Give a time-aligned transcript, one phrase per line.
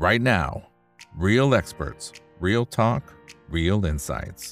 [0.00, 0.62] right now.
[1.14, 3.02] Real experts, real talk,
[3.50, 4.44] real insights.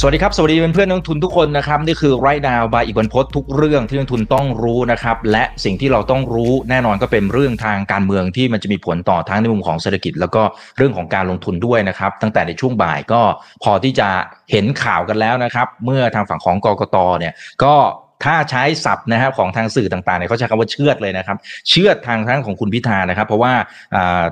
[0.00, 10.42] สวัสดีครับ สวัสดีเพื่อนๆนักลงทุนทุกคนนะครับ นี่คือไรดาวบายอีกวันพศทุกเรื่องที่นักลงทุนต้องรู้นะครับ และสิ่งที่เราต้องรู้แน่นอนก็เป็นเรื่องทางการเมืองที่มันจะมีผลต่อทั้งในมุมของเศรษฐกิจ แล้วก็
[10.76, 13.22] เรื่องของการลงทุนด้วยนะครับ ตั้งแต่ในช่วงบ่ายก็
[13.62, 14.08] พอที่จะ
[14.50, 17.34] เห็นข่าวกันแล้วนะครับ เมื่อทางฝั่งของกกตเนี่ย
[17.64, 17.74] ก็
[18.24, 21.36] ถ้าใช้ศัพท์นะครับของทางสื่อต่างๆเนี่ยเขาใช้คำว่าเชือดเลยนะครับ
[21.68, 23.52] เชือดทางทั้งของคุณพิธานะครับ เพราะว่า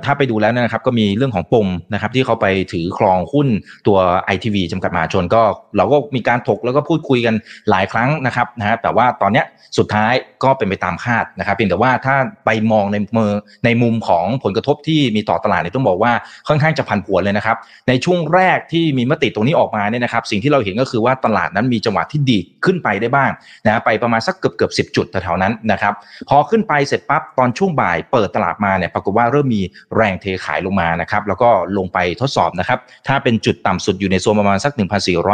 [0.05, 3.47] ถ้าไปดูแล้วนะครับก็มีเรื่องของปมนะครับที่เขาไปถือครองหุ้น
[3.87, 5.41] ตัวไอทีวีจำกัดมหาชนก็
[5.77, 7.35] เราก็มีการถกแล้วก็พูดคุยกัน
[7.69, 9.45] หลายครั้งนะครับนะฮะแต่ว่าตอนเนี้ย
[9.77, 13.31] สุดท้ายก็เป็นไปตามคาดนะครับเพียงแต่ว่าถ้าไปมองในมือ
[13.65, 16.11] ในมุมของผลกระทบที่มีต่อตลาดเนี่ยต้องบอกว่า
[16.47, 23.29] ค่อนข้างจะพันผวนเลยนะครับในช่วงแรกที่มีมติตรงนี้ออกมาเนี่ยนะครับ สิ่งที่เราเห็นก็คือว่าตลาดนั้นมีจังหวะที่ดีขึ้นไปได้บ้าง
[23.65, 25.93] นะไปประมาณสักเกือบเกือบสิจุดแถวๆนั้นนะครับ
[26.29, 29.61] พอขึ้นไปเสร็จปั๊บตอนช่วงบ่ายเปิดตลาดมาเนี่ยปรากฏว่าเริ่มมี
[29.95, 34.71] แรงเทขายลงมานะครับแล้วก็ลงไปทดสอบนะครับถ้าเป็นจุดต่ำสุดอยู่ในโซนประมาณสัก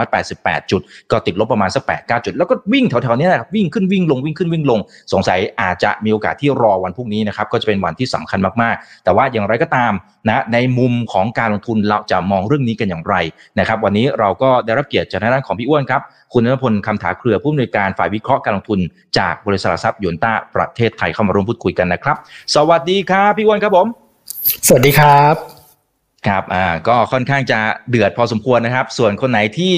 [0.04, 4.80] 1,488 จุด ก็ติดลบประมาณสัก8 9 จุด แล้วก็วิ่งแถวๆนี้นะครับวิ่งขึ้นวิ่งลงวิ่งขึ้นวิ่งลง
[5.14, 9.94] สงสัยอาจจะมีโอกาสที่รอวันพรุ่งนี้นะครับก็จะเป็นวันที่สำคัญมากๆ แต่ว่าอย่างไรก็ตาม
[10.30, 13.16] นะในมุมของการลงทุนเราจะมองเรื่องนี้กันอย่างไร
[13.60, 16.02] นะครับวันนี้เราก็ได้รับเกียรติจากทางด้านของพี่อ้วนครับ
[16.34, 18.80] คุณนพลคำถาเครือผู้อำนวยการฝ่ายวิเคราะห์การลงทุน
[19.18, 22.18] จากบริษัททรัพย์ยนต้าประเทศไทยเข้ามาร่วมพูดคุยกันนะครับ
[22.56, 23.88] สวัสดีครับพี่อ้วนครับผม
[24.68, 25.36] สวัสดีครับ
[26.28, 27.60] ครับอ่าก็ค่อนข้างจะ
[27.90, 29.74] เดือดพอสมควรนะครับ ส่วนคนไหนที่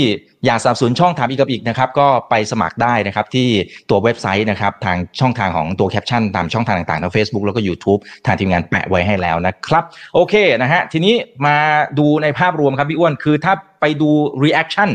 [0.45, 3.47] อยากสนับสนุนช่องถามอีกกับอีกนะครับก็ไปสมัครได้นะครับที่
[3.89, 11.57] ตัวเว็บไซต์นะครับทางช่องทางของตัวแคปชั่นตามช่องทางต่างๆทั้ง Facebook แล้วก็ YouTube ทางทีมงานแปะไว้ให้แล้วนะครับ โอเคนะฮะทีนี้มา
[11.99, 14.11] ดูในภาพรวมครับพี่อ้วนคือถ้าไปดู
[14.43, 14.89] reaction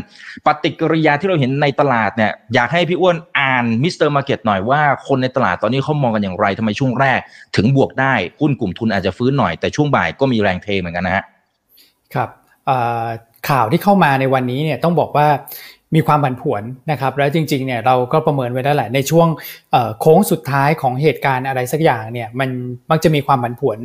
[0.45, 7.19] ปฏิกิริยาที่เราเห็นในตลาดเนี่ยอยากให้พี่อ้วนอ่านมิสเตอร์มาร์เก็ตหน่อยว่าคนในตลาดตอนนี้เขามองกันอย่างไรทำไมช่วงแรก
[7.55, 11.23] ถึงบวกได้หุ้นกลุ่มทุนอาจจะฟื้นหน่อยแต่ช่วงบ่ายก็มีแรงเทเหมือนกันนะฮะ
[12.13, 12.29] ครับ
[13.49, 15.27] ข่าวที่เข้ามาในวันนี้เนี่ยต้องบอกว่า
[15.95, 19.27] มีความผันผวนนะครับแล้วจริงๆเนี่ยเราก็ประเมินไว้แล้วแหละในช่วง
[19.99, 22.49] โค้งสุดท้ายของเหตุการณ์อะไรสักอย่างเนี่ยมัน
[22.89, 23.77] มักจะมีความผันผวน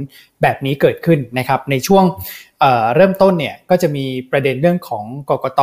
[0.43, 2.05] แบบนี้เกิดขึ้นนะครับในช่วง
[2.95, 5.61] เริ่มต้นเนี่ยก็จะมีประเด็นเรื่องของกกต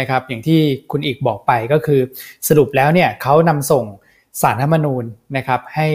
[0.00, 2.00] นะครับอย่างที่คุณอีกบอกไปก็คือ
[2.48, 3.84] สรุปแล้วเนี่ยเขานำส่ง
[4.42, 5.04] สารธรรมนูญ
[5.36, 5.88] นะครับให้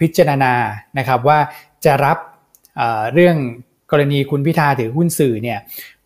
[0.00, 0.52] พิจารณา
[0.98, 1.38] นะครับว่า
[1.84, 2.18] จะรับ
[3.14, 3.36] เรื่อง
[3.92, 5.58] กรณีคุณพิธาถือหุ้นสื่อเนี่ย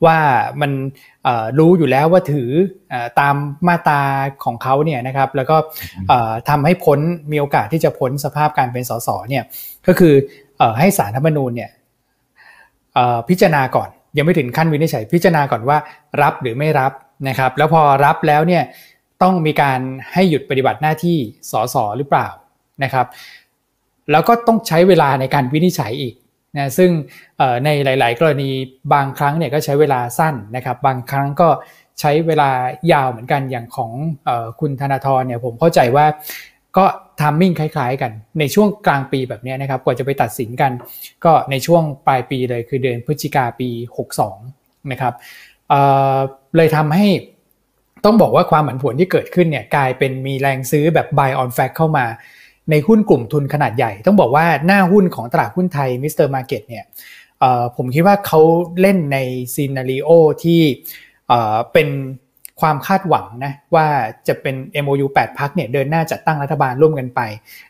[0.04, 0.18] ว่า
[0.60, 0.70] มัน
[1.58, 2.50] รู้อยู่แล้วว่าถือ
[3.20, 3.34] ตาม
[3.66, 4.02] มาตา
[4.44, 5.56] ของเขาเนี่ยนะครับแล้วก็
[6.48, 6.98] ทำให้พ้น
[7.32, 9.44] มีโอกาสที่จะพ้นสภาพการเป็นสสเนี่ย
[9.86, 10.14] ก็คือ
[10.78, 11.70] ให้สารธรรมนูญเนี่ย
[13.28, 15.78] พิจารณาก่อน ยังไม่ถึงขั้นวินิจฉัยพิจารณาก่อนว่า
[16.22, 16.92] รับหรือไม่รับ
[17.28, 18.62] นะครับ แล้วพอรับแล้วเนี่ย
[19.22, 19.80] ต้องมีการ
[20.12, 21.18] ให้หยุดปฏิบัติหน้าที่
[21.50, 22.28] สสหรือเปล่า
[22.84, 23.06] นะครับ
[24.10, 26.14] แล้วก็ต้องใช้เวลาในการวินิจฉัยอีก
[26.56, 26.90] นะซึ่ง
[27.64, 28.50] ในหลาย ๆ กรณี
[28.94, 31.48] บางครั้งเนี่ยก็ใช้เวลาสั้นนะครับบางครั้งก็
[32.00, 32.50] ใช้เวลา
[32.92, 33.90] ยาวเหมือนกันอย่างของเอ
[34.28, 36.06] อคุณธนาธรเนี่ยผมเข้าใจว่า
[36.76, 36.84] ก็
[37.20, 40.72] timing คล้าย ๆ กันในช่วงกลางปีแบบนี้นะครับกว่าจะไปตัดสินกัน
[41.24, 43.68] ก็ในช่วงปลายปีเลยคือเดือนพฤศจิกาปี
[44.28, 45.14] 62 นะครับ
[45.68, 47.06] เลยทำให้
[48.04, 52.06] ต้องบอกว่าความผันผวนที่เกิดขึ้นเนี่ยกลายเป็นมีแรงซื้อแบบ buy on fact เข้ามา
[52.70, 56.84] ในหุ้นกลุ่มทุนขนาดใหญ่ ต้องบอกว่าหน้าหุ้นของตลาดหุ้นไทยมิสเตอร์มาร์เก็ตเนี่ย
[57.76, 58.40] ผมคิดว่าเขา
[58.80, 59.18] เล่นใน
[59.54, 60.08] ซีนารีโอ
[60.42, 60.60] ที่
[61.72, 61.88] เป็น
[62.60, 63.86] ความคาดหวังนะว่า
[64.28, 64.54] จะเป็น
[64.84, 67.20] MOU 8พักเนี่ยเดินหน้าจัดตั้งรัฐบาลร่วมกันไป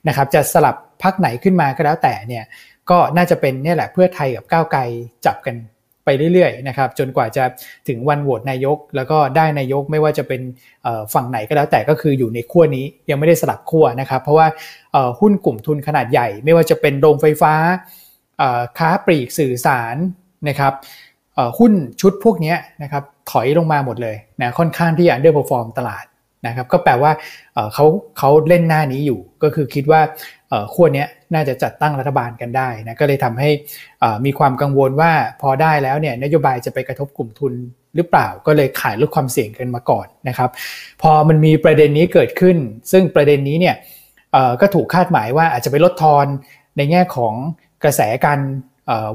[0.08, 2.44] นะครับจะสลับพักไหนขึ้นมาก็แล้วแต่เนี่ย
[2.90, 4.80] ก็น่าจะเป็นเนี่ยแหละเพื่อไทยกับก้าวไกล
[5.26, 5.56] จับกัน
[6.04, 7.44] ไปเรื่อยๆนะครับจนกว่าจะ
[7.88, 10.40] ถึงวันโหวตนายก แล้วก็ได้นายกไม่ว่าจะเป็น
[11.14, 14.46] ฝั่งไหนก็แล้วแต่ก็คืออยู่ในขั้วนี้ยังไม่ได้สลับขั้วนะครับ เพราะว่า
[15.20, 17.54] หุ้นกลุ่มทุนขนาดใหญ่ ไม่ว่าจะเป็นโรงไฟฟ้า
[18.78, 19.96] ค้าปลีกสื่อสาร
[20.48, 20.72] นะครับ
[21.58, 26.04] หุ้นชุดพวกนี้นะครับถอยลงมาหมดเลยนะค่อนข้างที่จะ underperform ตลาด
[26.46, 27.12] นะครับก็แปลว่า
[27.74, 27.84] เขา
[28.18, 30.00] เขาเล่นหน้านี้อยู่ ก็คือคิดว่า
[30.74, 31.04] ขั้วนี้
[31.34, 33.50] น่าจะจัดตั้งรัฐบาลกันได้นะก็เลยทำให้
[34.24, 35.12] มีความกังวลว่า
[35.42, 37.52] พอได้แล้วเนี่ยนโยบายจะไปกระทบกลุ่มทุน
[37.96, 40.50] หรือเปล่าก็เลยขายลดความเสี่ยงกันมาก่อนนะครับ
[41.02, 42.56] พอมันมีประเด็นนี้เกิดขึ้น
[42.92, 43.76] ซึ่งประเด็นนี้เนี่ย
[44.60, 46.26] ก็ถูกคาดหมายว่าอาจจะไปลดทอน
[46.76, 47.34] ในแง่ของ
[47.84, 48.40] กระแสการ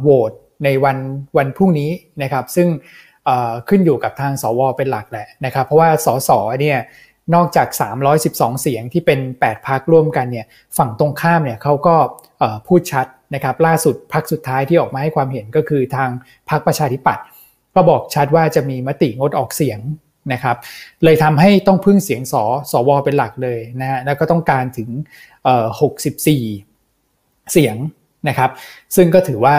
[0.01, 0.31] โหวต
[0.63, 0.97] ในวัน
[1.37, 1.91] วันพรุ่งนี้
[2.23, 2.67] นะครับ ซึ่ง
[3.69, 6.29] ขึ้นอยู่กับทางสวเป็นหลักแหละนะครับ เพราะว่าสส
[6.61, 6.77] เนี่ย
[7.35, 7.67] นอกจาก
[8.15, 10.45] 312 เสียงที่เป็น 8พักร่วมกันเนี่ย
[10.77, 11.95] ฝั่งตรงข้ามเนี่ยเขาก็
[12.67, 13.05] พูดชัด
[13.35, 16.09] นะครับล่าสุดพักสุดท้ายที่ออกมาให้ความเห็นก็คือทาง
[16.49, 17.25] พักประชาธิปัตย์
[17.75, 19.79] ก็บอกชัดว่าจะมีมติงดออกเสียง
[20.33, 20.57] นะครับ
[21.03, 22.33] เลยทำให้ต้องพึ่งเสียงส
[22.71, 24.89] สวเป็นหลักเลยนะฮะแล้วก็ต้องการถึง
[25.85, 27.75] 64 เสียง
[28.27, 28.49] นะครับ
[28.95, 29.55] ซึ่งก็ถือว่า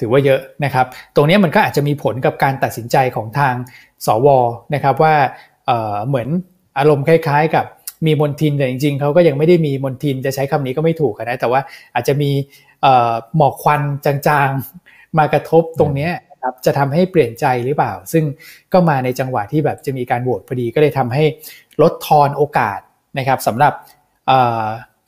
[0.00, 3.54] ถือว่าเยอะนะครับ ตรงนี้มันก็อาจจะมีผลกับการตัดสินใจของทาง
[4.06, 4.28] สว
[4.74, 5.14] นะครับว่า
[6.08, 6.28] เหมือน
[6.78, 7.64] อารมณ์คล้าย ๆ กับ
[8.06, 11.60] มีมนทินแต่จริงๆเขาก็ยังไม่ได้มีมนทินจะใช้คำนี้ก็ไม่ถูกนะแต่ว่า
[11.94, 12.30] อาจจะมี
[13.36, 16.08] หมอกควันจางๆมากระทบตรงนี้
[16.42, 18.24] ครับจะทำให้เปลี่ยนใจหรือเปล่า ซึ่ง
[18.72, 21.24] ก็มาในจังหวะที่แบบจะมีการโหวตพอดีก็เลยทำให้
[21.82, 22.78] ลดทอนโอกาส
[23.18, 23.72] นะครับสำหรับ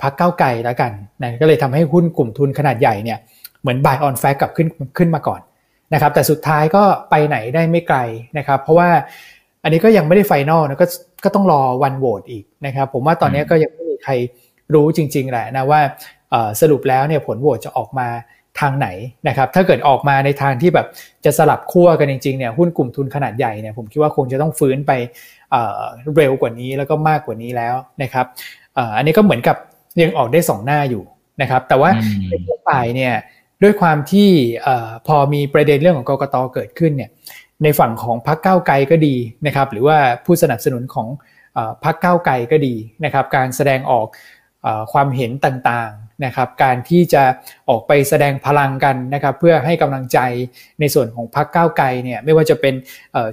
[0.02, 0.92] พรรคก้าวไกลแล้วกัน
[1.22, 3.18] นะก็เลยทำให้หุ้นกลุ่มทุนขนาดใหญ่เนี่ย
[3.60, 4.68] เหมือน buy on fact กลับขึ้น
[4.98, 5.40] ขึ้นมาก่อน
[5.94, 7.98] นะครับแต่สุดท้ายก็ไปไหนได้ไม่ไกล
[8.38, 8.90] นะครับเพราะว่า
[9.62, 10.86] อันนี้ก็ยังไม่ได้ final นะก็
[11.24, 14.12] ก็ต้องรอวันโหวตอีกนะครับ ผมว่าตอนนี้ก็ยังไม่มีใคร
[14.74, 15.80] รู้จริง ๆ แหละนะว่า
[16.60, 18.08] สรุปแล้วเนี่ยผลโหวตจะออกมา
[18.60, 18.88] ทางไหน
[19.28, 20.86] นะครับ ถ้าเกิดออกมาในทางที่แบบ
[21.24, 24.92] จะสลับขั้วกันจริงๆเนี่ยหุ้นกลุ่มทุนขนาดใหญ่เนี่ยผมคิดว่าคงจะต้องฟื้นไป
[26.16, 28.26] เร็วกว่านี้แล้วก็มากกว่านี้แล้วนะครับ
[28.96, 29.56] อันนี้ก็เหมือนกับ
[30.02, 31.04] ยังออกได้ 2 หน้าอยู่
[31.42, 31.90] นะครับ แต่ว่า
[32.28, 33.14] ในทั่วไปเนี่ย
[33.62, 34.28] ด้วยความที่
[35.06, 37.10] พอมีประเด็นเรื่องของกกตเกิดขึ้นเนี่ย
[37.62, 39.14] ในฝั่งของพรรคก้าวไกลก็ดี
[39.46, 41.08] นะครับ หรือว่าผู้สนับสนุนของ
[41.84, 42.74] พรรคก้าวไกลก็ดี
[43.04, 44.06] นะครับ การแสดงออก
[44.92, 47.22] ความเห็นต่างๆนะครับ การที่จะ
[47.68, 50.18] ออกไปแสดงพลังกันนะครับ เพื่อให้กำลังใจ
[50.80, 52.74] ในส่วนของพรรคก้าวไกลเนี่ยไม่ว่าจะเป็น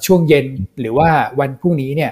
[0.06, 0.48] ช่วงเย็น
[0.80, 1.10] หรือว่า
[1.40, 2.12] วันพรุ่งนี้เนี่ย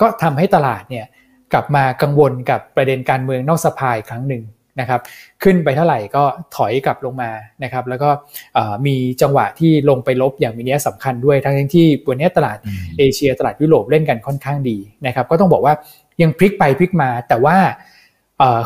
[0.00, 1.06] ก็ทำให้ตลาดเนี่ย
[1.52, 4.42] กลับมากังวลกับประเด็นการเมืองนอกสภาอีกครั้งหนึ่ง
[4.80, 5.00] นะครับ
[5.42, 6.22] ขึ้นไปเท่าไหร่ก็
[6.56, 7.30] ถอยกลับลงมา
[7.64, 8.10] นะครับแล้วก็
[8.86, 12.58] มีจังหวะที่ลงไปลบอย่างมีนัยสำคัญด้วยทั้งที่วันนี้ตลาด
[12.98, 15.74] เอเชียตลาดยุโรปเล่นกันค่อนข้างดีนะครับก็ต้องบอกว่า
[16.22, 17.56] ยังพลิกไปพลิกมา แต่ว่า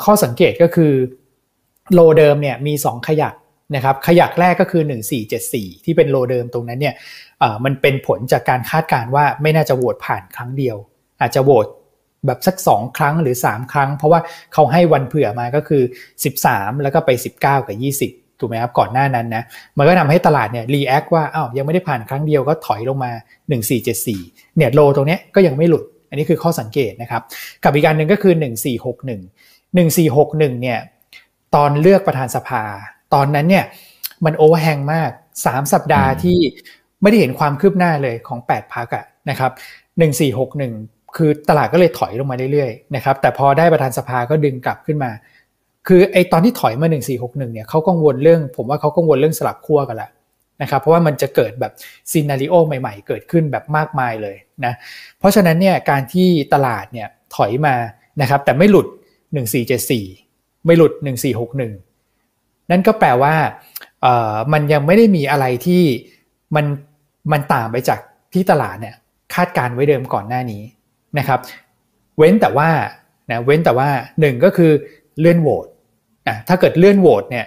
[0.05, 0.93] ข้อสังเกตก็คือ
[1.95, 3.35] โลเดิมเนี่ยมี 2 ขยัก
[3.75, 4.83] นะครับขยักแรกก็คือ
[5.35, 6.95] 1474 ที่เป็นโลเดิมตรงนั้นเนี่ย
[7.65, 10.77] มันเป็นผลจากการคาดการณ์ว่าไม่น่าจะโหวตผ่านครั้งเดียว
[11.21, 11.67] อาจจะโหวต
[12.27, 14.21] แบบสัก 2 ครั้งหรือ 3 ครั้ง เพราะว่า
[14.53, 15.83] เขาให้วันเผื่อมาก็คือ
[16.33, 19.45] 13 แล้วก็ไป 19 กับ 20 ถูกไหมครับก่อนหน้านั้นนะ
[19.79, 23.13] มันก็ทำให้ตลาดเนี่ย react ว่าอ้าวยังไม่ได้ผ่านครั้งเดียวก็ถอยลงมา
[23.85, 27.23] 1474 เนี่ย low ตรงนี้ก็ยังไม่หลุด อันนี้คือข้อสังเกตนะครับ
[27.65, 28.35] กับอีกการหนึ่งก็คือ
[28.93, 30.79] 1461 1461 เนี่ย
[31.55, 32.63] ตอนเลือกประธานสภา
[33.15, 33.65] ตอนนั้นเนี่ย
[34.25, 35.11] มัน overhang มาก
[35.43, 36.39] 3 สัปดาห์ที่
[37.03, 39.53] ไม่ได้เห็นความคืบหน้าเลยของ 8พรรคอะนะครับ
[40.29, 45.11] 1461 คือตลาดก็เลยถอยลงมาเรื่อยๆนะครับแต่พอได้ประธานสภาก็ดึงกลับขึ้นมา
[45.89, 50.11] คือไอตอนที่ถอยมา 1461เนี่ยเขากังวลเรื่อง ผมว่าเขากังวลเรื่องสลับขั้วกันละ
[50.63, 51.73] นะครับเพราะว่ามันจะเกิดแบบ
[52.11, 54.75] ซีนารีโอใหม่ๆ เกิดขึ้นแบบมากมายเลยนะ
[55.19, 57.75] เพราะฉะนั้นเนี่ยการที่ตลาดเนี่ยถอยมา
[58.21, 58.87] นะครับแต่ไม่หลุด
[59.77, 60.93] 1474 ไม่หลุด
[61.43, 63.35] 1461 นั่นก็แปลว่า
[64.53, 65.83] มันยังไม่ได้มีอะไรที่
[66.57, 66.67] มัน
[67.33, 68.01] มันต่างไปจาก
[68.33, 68.95] ที่ตลาดเนี่ย
[69.35, 70.63] คาดการไว้เดิมก่อนหน้านี้
[71.19, 71.41] นะครับ
[72.19, 72.69] เว้นแต่ว่า
[73.31, 73.89] นะเว้นแต่ว่า
[74.21, 74.73] หนึ่งก็คือ
[75.21, 75.67] เลื่อนโหวต
[76.29, 77.47] นะถ้าเกิดเลื่อนโหวตเนี่ย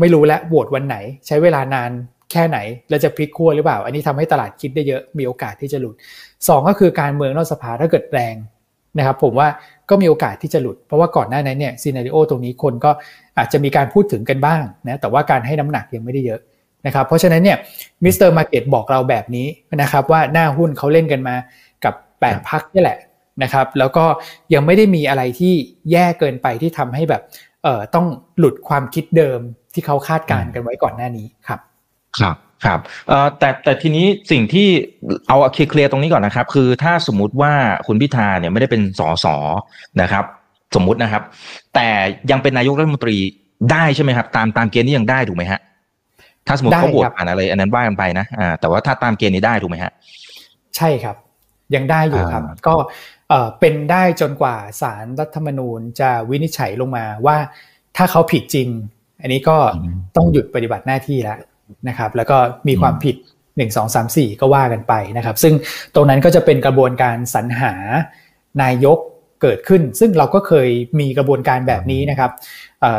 [0.00, 0.96] ไม่รู้แล้วโหวตวันไหน
[1.26, 1.90] ใช้เวลานาน
[2.30, 2.58] แค่ไหน
[2.88, 5.94] แล้วจะพลิกขั้วหรือเปล่า อันนี้ทำให้ตลาดคิดได้เยอะมีโอกาสที่จะหลุด
[6.30, 8.34] 2 ก็คือการเมืองนอกสภาถ้าเกิดแรง
[8.98, 9.48] นะครับผมว่า
[9.90, 12.90] ก็มีโอกาสที่จะหลุด เพราะว่าก่อนหน้านั้นเนี่ย scenario ตรงนี้คนก็
[13.38, 16.40] อาจจะมีการพูดถึงกันบ้างนะแต่ว่าการให้น้ำหนักยังไม่ได้เยอะ
[16.86, 17.58] นะครับเพราะฉะนั้นเนี่ย
[18.04, 19.46] มิสเตอร์มาร์เก็ตบอกเราแบบนี้
[19.82, 21.34] นะครับว่าหน้าหุ้นเขาเล่นกันมา
[22.28, 22.98] 8พักนี่แหละ
[23.42, 24.04] นะครับ แล้วก็
[24.54, 25.54] ยังไม่ได้มีอะไรที่
[25.90, 27.22] แย่เกินไปที่ทำให้แบบ
[27.62, 28.06] เอ่อต้อง
[28.38, 29.40] หลุดความคิดเดิม
[29.74, 31.60] ที่เขาคาดการณ์กันไว้ก่อนหน้านี้ครับ
[32.18, 34.68] ครับครับเอ่อแต่แต่ทีนี้สิ่งที่
[35.28, 37.52] เอาเคลียร์ตรงนี้ก่อนนะครับ คือถ้าสมมุติว่า
[37.86, 39.26] คุณพิธาเนี่ยไม่ได้เป็นสส
[40.02, 40.24] นะครับ
[40.74, 41.22] สมมุตินะครับ
[41.74, 41.88] แต่
[42.30, 43.16] ยังเป็นนายกรัฐมนตรี
[43.72, 45.60] ได้ใช่ไหมครับ ตามตามเกณฑ์นี้ยังได้ถูกไหมฮะ
[46.46, 49.92] ถ้าสมมติเขาบวชผ่านอะไร อันนั้นว่ากันไปนะอ่าแต่ว่าถ้าตามเกณฑ์นี้ได้ถูกไหมฮะ
[50.76, 51.16] ใช่ครับ
[51.74, 52.74] ยังได้อยู่ครับ ก็
[53.60, 57.36] เป็นได้จนกว่าสารรัฐธรรมนูญจะวินิจฉัยลงมาว่า
[57.96, 58.68] ถ้าเขาผิดจริง
[59.20, 59.56] อันนี้ก็
[60.16, 61.38] ต้องหยุดปฏิบัติหน้าที่แล้ว
[61.88, 62.36] นะครับ แล้วก็
[62.68, 63.16] มีความผิด
[63.56, 65.54] 1 2 3 4 ก็ว่ากันไปนะครับ ซึ่ง
[65.94, 67.72] ตรงนั้นก็จะเป็นกระบวนการสรรหา
[68.62, 68.98] นายก
[69.42, 70.68] เกิดขึ้น ซึ่งเราก็เคย
[71.00, 72.30] มีกระบวนการแบบนี้นะครับ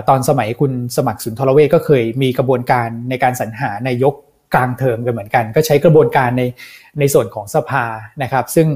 [0.10, 4.14] ตอนสมัยคุณสมัครสุนทรเวชก็เคยมีกระบวนการในการสรรหานายก
[4.54, 6.44] กลางเทอมกันเหมือนกัน ก็ใช้กระบวนการใน
[7.00, 7.86] ในส่วนของสภา
[8.24, 8.68] นะครับ ซึ่ง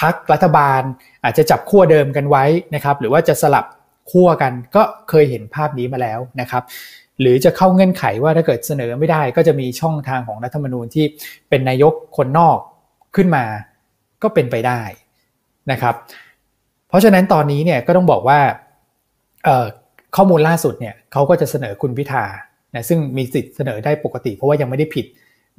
[0.00, 0.82] พักรัฐบาล
[1.24, 3.64] อาจจะจับขั้วเดิมกันไว้นะครับ หรือว่าจะสลับ
[4.10, 6.62] ขั้วกันก็เคยเห็นภาพนี้มาแล้วนะครับ
[7.20, 11.04] หรือจะเข้าเงื่อนไขว่าถ้าเกิดเสนอไม่ได้ ก็จะมีช่องทางของรัฐธรรมนูญที่
[11.48, 12.58] เป็นนายกคนนอก
[13.16, 13.44] ขึ้นมา
[14.22, 14.80] ก็เป็นไปได้
[15.70, 15.94] นะครับ
[16.88, 18.40] เพราะฉะนั้นตอนนี้เนี่ยก็ต้องบอกว่า
[20.16, 22.24] ข้อมูลล่าสุดเนี่ยเขาก็จะเสนอคุณพิธา
[22.74, 25.06] นะซึ่งมีสิทธิ์เสนอได้ปกติ เพราะว่ายังไม่ได้ผิด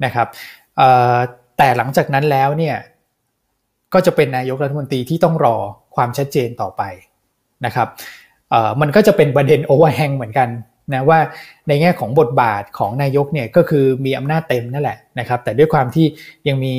[0.04, 0.28] นะครับ
[1.58, 2.76] แต่หลังจากนั้นแล้วเนี่ย
[3.94, 5.56] ก็จะเป็นนายกรัฐมนตรีที่ต้องรอ
[5.96, 6.82] ความชัดเจนต่อไป
[7.64, 7.88] นะครับ
[8.80, 10.48] มันก็จะเป็นประเด็นโอเวอร์แฮงเหมือนกัน
[10.94, 11.20] นะว่า
[11.68, 16.06] ในแง่ของบทบาทของนายกเนี่ยก็คือมีอำนาจเต็มนั่นแหละนะครับแต่ด้วยความที่
[16.48, 16.74] ยังมี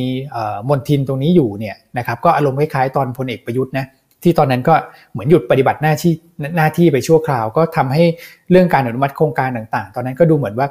[0.69, 3.85] มนทินตรงนี้อยู่เนี่ยนะครับก็อารมณ์คล้ายๆตอนพลเอกประยุทธ์นะ
[4.23, 4.75] ที่ตอนนั้นก็
[5.11, 6.13] เหมือนหยุดปฏิบัติหน้าที่
[6.57, 8.03] หน้าที่ไปชั่วคราว ก็ทำให้
[8.51, 10.67] เรื่องการอนุมัติโครงการต่างๆ ตอนนั้นก็ดูเหมือนว่า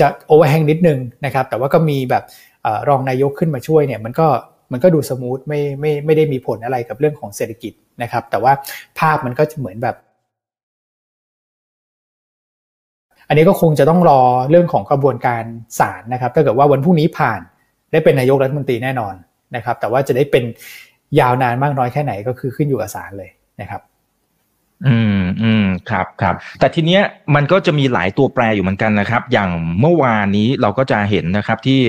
[0.00, 2.24] จะ overhang นิดนึงนะครับ แต่ว่าก็มีแบบ
[2.88, 4.26] รองนายกขึ้นมาช่วยเนี่ยมันก็
[4.72, 7.72] มันก็ดู smooth ไม่ไม่ไม่ได้มีผลอะไรกับเรื่องของเศรษฐกิจ
[8.02, 8.52] นะครับ แต่ว่า
[8.98, 9.96] ภาพมันก็จะเหมือนแบบ
[13.28, 15.42] อันนี้ก็คงจะต้องรอเรื่องของกระบวนการ
[15.78, 17.40] ศาลนะครับ ถ้าเกิดว่าวันพรุ่งนี้ผ่าน
[17.92, 19.14] ได้เป็นนายกรัฐมนตรีแน่นอน
[19.56, 20.44] นะครับ แต่ว่าจะได้เป็น
[21.20, 23.82] ยาวนานมากน้อยแค่ไหนก็คือขึ้นอยู่กับศาลเลยนะครับ
[24.86, 27.02] อืมอืมครับครับ แต่ทีเนี้ย
[27.34, 29.50] มันก็จะมีหลายตัวแปรอยู่เหมือนกันนะครับ อย่าง
[29.80, 31.80] เมื่อวานนี้เราก็จะเห็นนะครับที่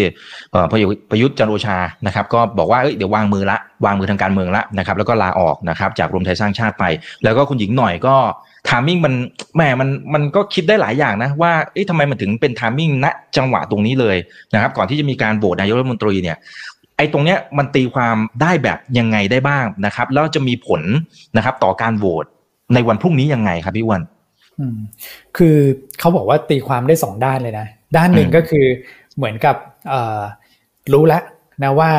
[0.52, 0.80] เอ่อประ
[1.22, 6.86] ยุทธ์จันโอชานะครับ ก็บอกว่าเอ้ยเดี๋ยววางมือละวางมือทางการเมืองละนะครับ แล้วก็ลาออกนะครับจากรวมไทยสร้างชาติไป
[7.24, 8.16] แล้วก็คุณหญิงหน่อยก็
[8.68, 9.14] timing มัน
[9.56, 13.08] แหมมันมันก็คิดได้หลายอย่างนะว่าเอ๊ะทำไมมันถึงเป็น timing ณ
[13.38, 14.18] จังหวะตรงนี้เลย
[14.54, 16.38] นะครับ ก่อนที่จะมีการโหวตนายกรัฐมนตรีเนี่ย
[17.00, 20.82] ไอ้ตรงเนี้ยมันตีความได้แบบยังไงได้บ้างนะครับ แล้วจะมีผล
[21.38, 22.26] นะครับ ต่อการโหวต
[22.74, 24.02] ในวันพรุ่งนี้ยังไงครับพี่วัน
[25.38, 25.58] คือ
[26.00, 28.66] เขาบอกว่าตีความได้สองด้านเลยนะ ด้านหนึ่งก็คือ
[29.18, 29.56] เหมือนกับ
[30.94, 31.24] รู้แล้ว
[31.64, 31.90] นะว่า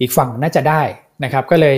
[0.00, 0.82] อีกฝั่งน่าจะได้
[1.24, 1.76] นะครับ ก็เลย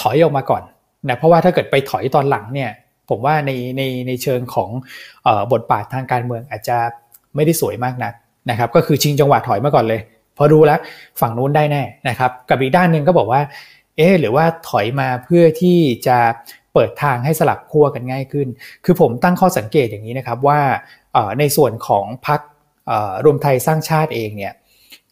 [0.00, 0.62] ถอยออกมาก่อน
[1.08, 2.70] นะเพราะว่าถ้าเกิดไปถอยตอนหลังเนี่ย
[3.10, 4.70] ผมว่าในในในเชิงของ
[5.52, 6.76] บทบาททางการเมืองอาจจะ
[7.34, 8.12] ไม่ได้สวยมากนัก
[8.50, 10.00] นะครับ ก็คือชิงจังหวะถอยมาก่อนเลย
[10.38, 10.80] พอรู้แล้ว
[11.20, 13.42] ฝั่งนู้นได้แน่นะครับกับอีกด้านหนึ่งก็บอกว่า
[13.96, 16.18] เอ๊หรือว่าถอยมาเพื่อที่จะ
[16.72, 18.48] เปิดทางให้สลับขั้วกันง่ายขึ้น
[18.84, 20.60] คือผมตั้งข้อสังเกตอย่างนี้นะครับว่า
[21.38, 22.40] ในส่วนของพรรค
[23.24, 24.52] รวมไทยสร้างชาติเองเนี่ย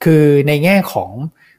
[0.04, 1.10] คือในแง่ของ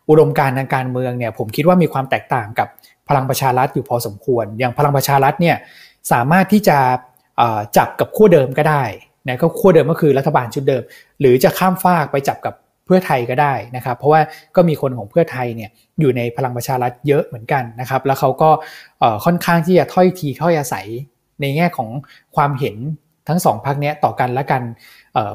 [0.10, 2.68] อุดมการทางการเมืองเนี่ยผมคิดว่ามีความแตกต่างกับ
[3.10, 5.58] พลังประชารัฐอยู่พอสมควร อย่างพลังประชารัฐเนี่ย
[6.12, 6.78] สามารถที่จะ
[7.78, 8.84] จับกับขั้วเดิมก็ได้
[9.28, 10.84] นะก็ขั้วเดิมก็คือรัฐบาลชุดเดิม
[11.20, 12.54] หรือจะข้ามฟากไปจับกับ
[12.88, 14.22] เพื่อไทยก็ได้นะครับ เพราะว่า
[14.56, 18.50] ก็มีคนของเพื่อไทยเนี่ยอยู่ในพลังประชารัฐเยอะเหมือนกันนะครับ แล้วเขาก็
[19.26, 20.86] ค่อนข้างที่จะถ้อยทีถ้อยอาศัย
[21.42, 21.90] ในแง่ของ
[22.36, 22.78] ความเห็น
[23.30, 24.62] ทั้งสองพักนี้ต่อกันและกัน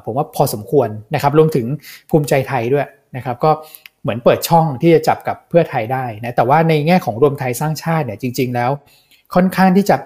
[0.04, 1.66] ผมว่าพอสมควรนะครับรวมถึง
[2.10, 3.50] ภูมิใจไทยด้วยนะครับ ก็
[4.02, 8.70] เหมือนเปิดช่องที่จะจับกับเพื่อไทยได้นะแต่ว่าในแง่ของรวมไทยสร้างชาติเนี่ยจริง ๆ แล้ว
[9.34, 9.96] ค่อนข้างที่จะ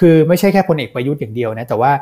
[0.00, 1.92] คือไม่ใช่แค่พลเอกประยุทธ์อย่างเดียวนะแต่ว่า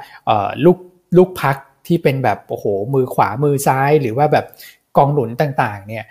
[0.65, 0.79] ลูก
[1.17, 1.57] ลูกพัก
[1.87, 4.45] ที่เป็นแบบโอ้โหมือขวามือซ้าย หรือว่าแบบ
[4.97, 6.05] กองหนุนต่างๆเนี่ย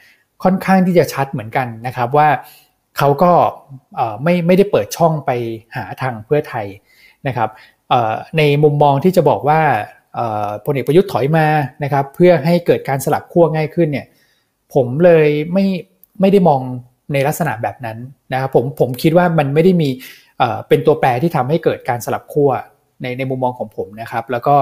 [0.43, 2.29] ค่อนข้างที่จะชัดเหมือนกันนะครับว่า
[2.97, 3.31] เขาก็
[4.23, 5.31] ไม่ไม่ได้เปิดช่องไป
[5.75, 6.65] หาทางเพื่อไทย
[7.27, 7.49] นะครับ
[8.37, 9.61] ในมุมมองที่จะบอกว่า
[10.65, 11.47] พลเอกประยุทธ์ถอยมา
[11.83, 14.07] นะครับเพื่อให้เกิดการสลับขั้วง่ายขึ้นเนี่ย
[14.73, 15.65] ผมเลยไม่
[16.21, 16.61] ไม่ได้มอง
[17.13, 17.97] ในลักษณะแบบนั้น
[18.33, 19.89] นะครับผมผมคิดว่ามันไม่ได้มี
[20.67, 22.49] เป็นตัวแปรที่ทำให้เกิดการสลับขั้ว
[23.01, 24.55] ในในมุมมองของผมนะครับ แล้วก็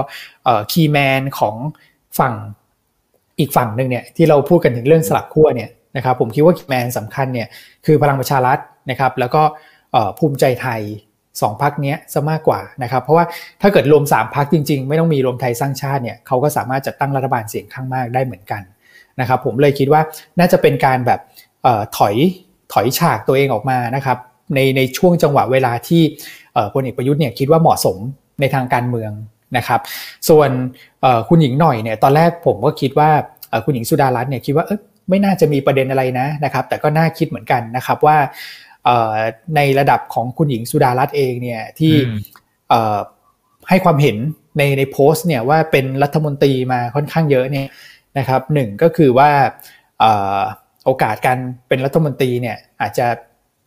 [0.72, 1.56] คีย์แมนของ
[2.18, 2.34] ฝั่ง
[3.38, 7.48] อีกฝั่งหนึ่งเนี่ยที่เราพูดกันถึงเรื่องสลับขั้วเนี่ยนะครับผมคิดว่าแมนสำคัญเนี่ย
[7.86, 8.58] คือพลังประชารัฐ
[8.90, 9.42] นะครับแล้วก็
[10.18, 10.80] ภูมิใจไทย
[11.40, 13.24] สองพักนี้ซะมากกว่านะครับเพราะว่า
[13.62, 18.62] ถ้าเกิดรวม3พักจริง ๆ ไม่ต้องมีรวมไทยสร้างชาติเนี่ยเขาก็สามารถจัดตั้งรัฐบาลเสียงข้างมากได้เหมือนกัน
[19.20, 20.00] นะครับผมเลยคิดว่า
[20.38, 21.20] น่าจะเป็นการแบบ
[21.96, 22.14] ถอย
[22.72, 24.18] ถอยฉากตัวเองออกมานะครับ
[24.54, 26.02] ในในช่วงจังหวะเวลาที่
[26.74, 27.96] พลเอกประยุทธ์เนี่ยคิดว่าเหมาะสม
[28.40, 29.12] ในทางการเมือง
[29.56, 29.80] นะครับ
[30.28, 30.50] ส่วน
[31.28, 33.10] คุณหญิงหน่อยเนี่ยตอนแรกผมก็คิดว่า
[33.64, 34.64] คุณหญิงสุดารัตน์เนี่ยคิดว่า
[35.08, 38.16] ไม่น่าจะมีประเด็นอะไรนะนะครับ แต่ก็น่าคิดเหมือนกันนะครับว่า
[39.56, 41.94] ในระดับของคุณหญิงสุดารัตน์เองเนี่ยที่
[43.68, 44.16] ให้ความเห็น
[44.58, 47.68] ในในโพสต์เนี่ยว่าเป็นรัฐมนตรีมาค่อนข้างเยอะเนี่ย
[48.18, 49.30] นะครับหนึ่งก็คือว่า
[50.84, 53.06] โอกาสการเป็นรัฐมนตรีเนี่ยอาจจะ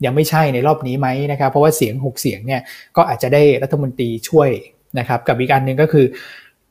[0.05, 2.61] ยังไม่ใช่ในรอบนี้ไหมนะครับ เพราะว่าเสียงหกเสียงเนี่ย
[2.97, 4.49] ก็อาจจะได้รัฐมนตรีช่วย
[4.99, 6.05] นะครับกับอีกอันหนึ่งก็คือ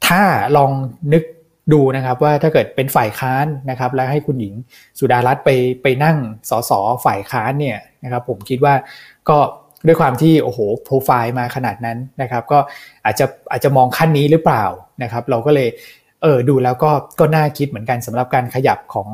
[0.07, 0.23] ถ้า
[0.57, 0.71] ลอง
[1.12, 1.23] นึก
[1.73, 4.54] ดูนะครับว่าถ้าเกิดเป็นฝ่ายค้านนะครับ แล้วให้คุณหญิง
[4.99, 5.50] สุดารัตน์ไป
[5.83, 6.16] ไปนั่ง
[6.50, 6.73] สส
[7.04, 8.75] ฝ่ายค้านเนี่ยนะครับ ผมคิดว่า
[9.28, 9.38] ก็
[9.87, 12.59] ด้วยความที่โอ้โหโปรไฟล์มาขนาดนั้นนะครับ ก็
[13.04, 14.64] อาจจะอาจจะมองขั้นนี้หรือเปล่า
[15.02, 15.69] นะครับ เราก็เลย
[16.23, 16.90] เออดูแล้วก็
[17.21, 19.09] ก็น่าคิดเหมือนกันสำหรับการขยับของ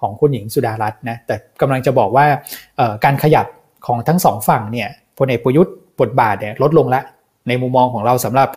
[0.00, 2.26] ของคุณหญิงสุดารัตน์นะแต่กำลังจะบอกว่า
[3.04, 3.46] การขยับ
[3.86, 7.00] ของทั้งสองฝั่งเนี่ยพลเอกประยุทธ์บทบาทเนี่ยลดลงและ
[7.48, 8.48] ในมุมมองของเราสำหรับ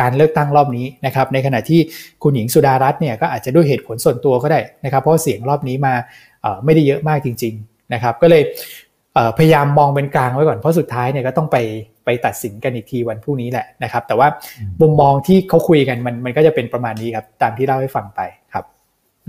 [0.00, 1.80] การเลือกตั้งรอบนี้นะครับในขณะที่
[2.22, 5.94] คุณหญิงสุดารัตน์เนี่ยก็อาจจะด้วยเหตุผลส่วนตัวก็ได้นะครับเพราะเสียงรอบนี้มา
[6.64, 8.42] ไม่ได้เยอะมากจริงๆนะครับก็เลย
[9.38, 11.56] พยายามมองเป็นกลางไว้ก่อนเพราะสุดท้ายเนี่ยก็ต้องไป
[12.04, 14.28] ไปตัดสินกันอีกทีวันพรุ่งนี้แหละนะครับแต่ว่า
[14.80, 18.39] มุมมองที่เขาคุยกันมันมันก็จะเป็นประมาณนี้ครับตามที่เล่าให้ฟังไปครับ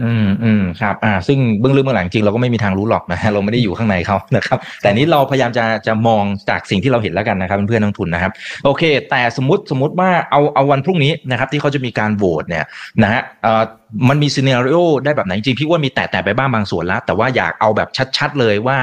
[0.04, 8.32] อืมอืมครับอ่าซึ่งเบื้องลึกเบื้องหลังจริงเราก็ไม่มีทางรู้หรอกนะฮะเราไม่ได้อยู่ข้างในเขานะครับ แต่นี้เราพยายามจะจะมองจากสิ่งที่เราเห็นแล้วกันนะครับเพื่อนนักทุนนะครับ
[8.64, 12.66] โอเค แต่สมมติสมมติว่าเอาเอาวันพรุ่งนี้นะครับ ที่เขาจะมีการโหวตเนี่ย
[13.04, 13.64] นะฮะเอ่อ
[14.10, 18.78] มันมีซีเนอริโอได้แบบไหนจริงพี่ว่ามีแตะแต่ไปบ้างบางส่วนแล้ว แต่ว่าอยากเอาแบบชัดๆเลยว่า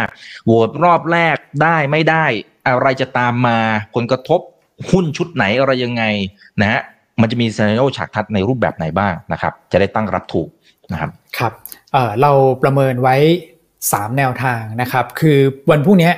[0.46, 2.24] โหวตรอบแรกได้ไม่ได้
[2.68, 3.58] อะไรจะตามมา
[3.94, 4.40] ผลกระทบ
[4.90, 6.02] หุ้นชุดไหนอะไรยังไง
[6.60, 6.80] นะฮะ
[7.20, 10.48] มันจะมีซีเนอริโอฉากทัดในรูปแบบไหนบ้างนะครับ จะได้ตั้งรับถูก
[10.92, 11.52] นะครับครับ
[11.92, 13.16] เเราประเมินไว้
[13.66, 15.38] 3 แนวทางนะครับ คือ
[15.70, 16.10] วันพรุ่งนี้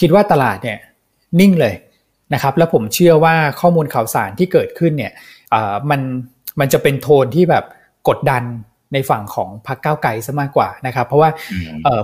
[0.00, 0.78] คิดว่าตลาดเนี่ย
[1.40, 1.74] นิ่งเลย
[2.34, 5.12] นะครับ แล้วผมเชื่อว่าข้อมูลข่าวสารที่เกิดขึ้นเนี่ย
[5.90, 6.00] มัน
[6.60, 7.64] มันจะเป็นโทนที่แบบ
[8.08, 8.42] กดดัน
[8.92, 11.30] ในฝั่งของพรรคก้าวไกลซะมากกว่านะครับ เพราะว่า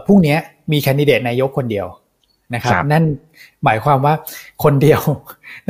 [0.06, 0.36] พรุ่งนี้
[0.72, 1.86] มีแคนดิเดตนายกคนเดียว
[2.54, 3.04] นะครับนั่น
[3.64, 4.14] หมายความว่า
[4.64, 5.02] คนเดียว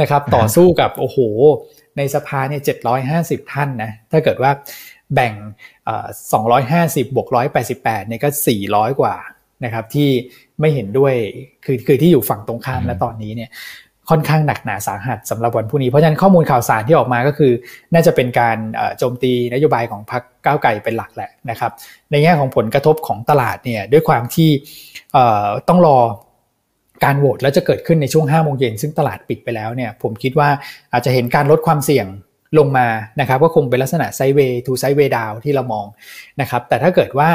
[0.00, 1.18] นะครับ ต่อสู้กับโอ้โห
[1.96, 4.50] ในสภาเนี่ยเจ็ดร้อยห้าสิบท่านนะถ้าเกิดว่า
[5.14, 5.34] แบ่ง
[6.24, 7.28] 250 บวก
[7.68, 8.28] 188เนี่ยก็
[8.64, 9.14] 400 กว่า
[9.64, 10.08] นะครับที่
[10.60, 11.14] ไม่เห็นด้วย
[11.64, 13.50] คือคือที่อยู่ฝั่งตรงข้ามและตอนนี้เนี่ย
[14.10, 17.52] ค่อนข้างหนักหนาสาหัสสำหรับวันพรุ่งนี้เพราะฉะนั้นข้อมูลข่าวสารที่ออกมาก็คือ
[17.94, 18.56] น่าจะเป็นการ
[18.98, 21.72] โจมตีนโยบายของพรรคก้าวไกลเป็นหลักแหละนะครับ
[22.10, 24.50] ในแง่ของผลกระทบของตลาดเนี่ยด้วยความที่
[25.68, 25.98] ต้องรอ
[27.04, 30.48] การโหวตแล้วจะเกิดขึ้นในช่วง5โมงเย็นซึ่งตลาดปิดไปแล้วเนี่ยผมคิดว่า
[30.92, 32.06] อาจจะเห็นการลดความเสี่ยง
[32.58, 32.86] ลงมา
[33.20, 35.86] นะครับก็คงเป็นลักษณะไซเวย์ทูไซเวย์ดาวที่เรามอง
[36.40, 37.30] นะครับแต่ถ้าเกิดว่า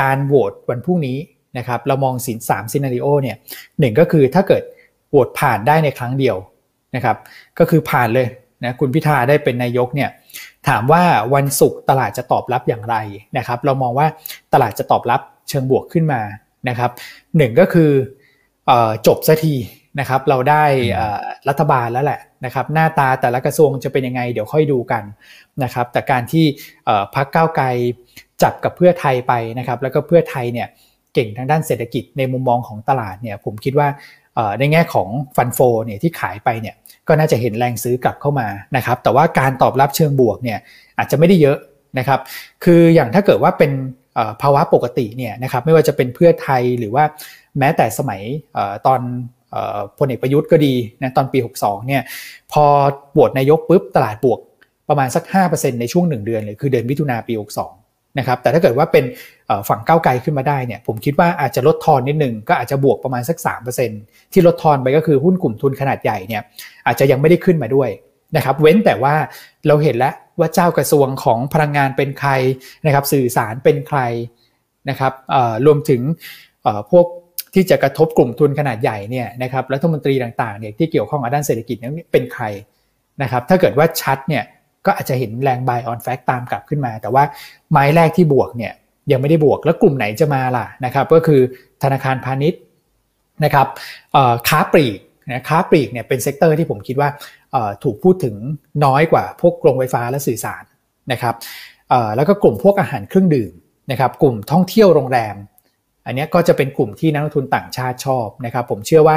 [0.00, 1.18] การโหวตวันพรุ่งนี้
[1.58, 3.36] นะครับเรามองสินสามซีนารีโอเนี่ย
[3.80, 4.62] หนึ่งก็คือถ้าเกิด
[5.10, 6.36] โหวตผ่านได้ในครั้งเดียว
[6.96, 7.16] นะครับ
[7.58, 8.26] ก็คือผ่านเลย
[8.64, 10.10] นะคุณพิธาได้เป็นนายกเนี่ย
[10.68, 11.02] ถามว่า
[11.34, 12.96] วันศุกร์ตลาดจะตอบรับอย่างไร
[13.38, 14.06] นะครับเรามองว่า
[14.52, 16.20] ตลาดจะตอบรับเชิงบวกขึ้นมา
[16.68, 16.90] นะครับ
[17.36, 17.90] หนึ่งก็คือ
[19.06, 19.54] จบสักที
[20.00, 20.64] นะครับเราได้
[21.48, 25.02] รัฐบาลแล้วแหละนะครับหน้าตาแต่ละกระทรวงจะเป็นยังไงเดี๋ยวค่อยดูกัน
[25.62, 26.44] นะครับแต่การที่
[27.14, 27.66] พักก้าวไกล
[28.42, 30.68] จับกับเพื่อไทยไปนะครับแล้วก็เพื่อไทยเนี่ย
[31.14, 33.88] เก่งทางด้านเศรษฐกิจในมุมมองของตลาดเนี่ยผมคิดว่า
[34.58, 36.74] ในแง่ของฟันโฟเนี่ยที่ขายไปเนี่ย
[37.08, 40.58] ก็น่าจะเห็นแรงซื้อกลับเข้ามานะครับแต่ว่าการตอบรับเชิงบวกเนี่ย
[40.98, 41.58] อาจจะไม่ได้เยอะ
[41.98, 42.20] นะครับ
[42.64, 43.72] คืออย่างถ้าเกิดว่าเป็น
[44.42, 47.04] ภาวะปกติเนี่ยนะครับไม่ว่าจะเป็นเพื่อไทยหรือว่า
[47.58, 48.20] แม้แต่สมัย
[48.86, 49.00] ตอน
[49.98, 52.02] พลเอกประยุทธ์ก็ดีนะตอนปี 62เนี่ย
[52.52, 52.64] พอ
[53.12, 54.40] โหวตนายกปุ๊บตลาดบวก
[54.88, 59.04] ประมาณสัก 5%ในช่วง 1 เดือนเลยคือเดือนมิถุนาปี 62นะครับแต่ถ้าเกิดว่าเป็น
[59.68, 63.36] ฝั่งก้าวไกลขึ้นมาได้เนี่ยผมคิดว่าอาจจะลดทอนนิดนึงก็อาจจะบวกประมาณสัก
[63.86, 66.42] 3%ที่ลดทอนไปก็คือหุ้นกลุ่มทุนขนาดใหญ่เนี่ย
[66.86, 67.90] อาจจะยังไม่ได้ขึ้นมาด้วย
[68.36, 69.14] นะครับเว้นแต่ว่า
[69.66, 72.30] เราเห็นแล้วว่าเจ้ากระทรวงของพลังงานเป็นใคร
[72.86, 74.00] นะครับสื่อสารเป็นใคร
[74.90, 75.12] นะครับ
[75.66, 76.02] รวมถึง
[76.90, 77.06] พวก
[77.56, 82.44] ที่จะกระทบกลุ่มทุนขนาดใหญ่เนี่ยนะครับรัฐมนตรีต่างๆเนี่ยที่เกี่ยวข้องกับด้านเศรษฐกิจนั้นเป็นใคร
[83.22, 84.44] นะครับถ้าเกิดว่าชัดเนี่ย
[84.86, 87.24] ก็อาจจะเห็นแรง buy on fact ตามกลับขึ้นมา แต่ว่า
[87.70, 88.72] ไม้แรกที่บวกเนี่ย
[89.12, 91.40] ยังไม่ได้บวกแล้วกลุ่มไหนจะมาล่ะนะครับก็คือ
[91.82, 92.60] ธนาคารพาณิชย์
[93.44, 93.66] นะครับ
[94.48, 94.98] ค้าปลีก
[95.30, 97.08] นะค้าปลีกเนี่ยเป็น sector ที่ผมคิดว่า
[97.84, 98.34] ถูกพูดถึง
[98.84, 100.64] น้อยกว่าพวกโรงไฟฟ้าและสื่อสาร
[101.12, 101.34] นะครับ
[102.16, 103.52] แล้วก็กลุ่มพวกอาหารเครื่องดื่ม
[103.90, 105.36] นะครับกลุ่มท่องเที่ยวโรงแรม
[106.06, 109.16] อันนี้ก็จะเป็นกลุ่มที่นักลงทุนต่างชาติชอบนะครับ ผมเชื่อว่า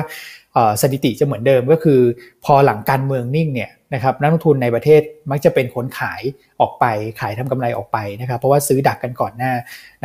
[0.81, 1.99] สถิติจะเหมือนเดิมก็คือ
[2.45, 6.21] พอหลังการเมืองนิ่งเนี่ยนะครับนักลงทุนในประเทศมักจะเป็นคนขาย
[6.61, 6.85] ออกไป
[7.19, 9.53] ขายทำกำไรออกไปนะครับ เพราะว่าซื้อดักกันก่อนหน้า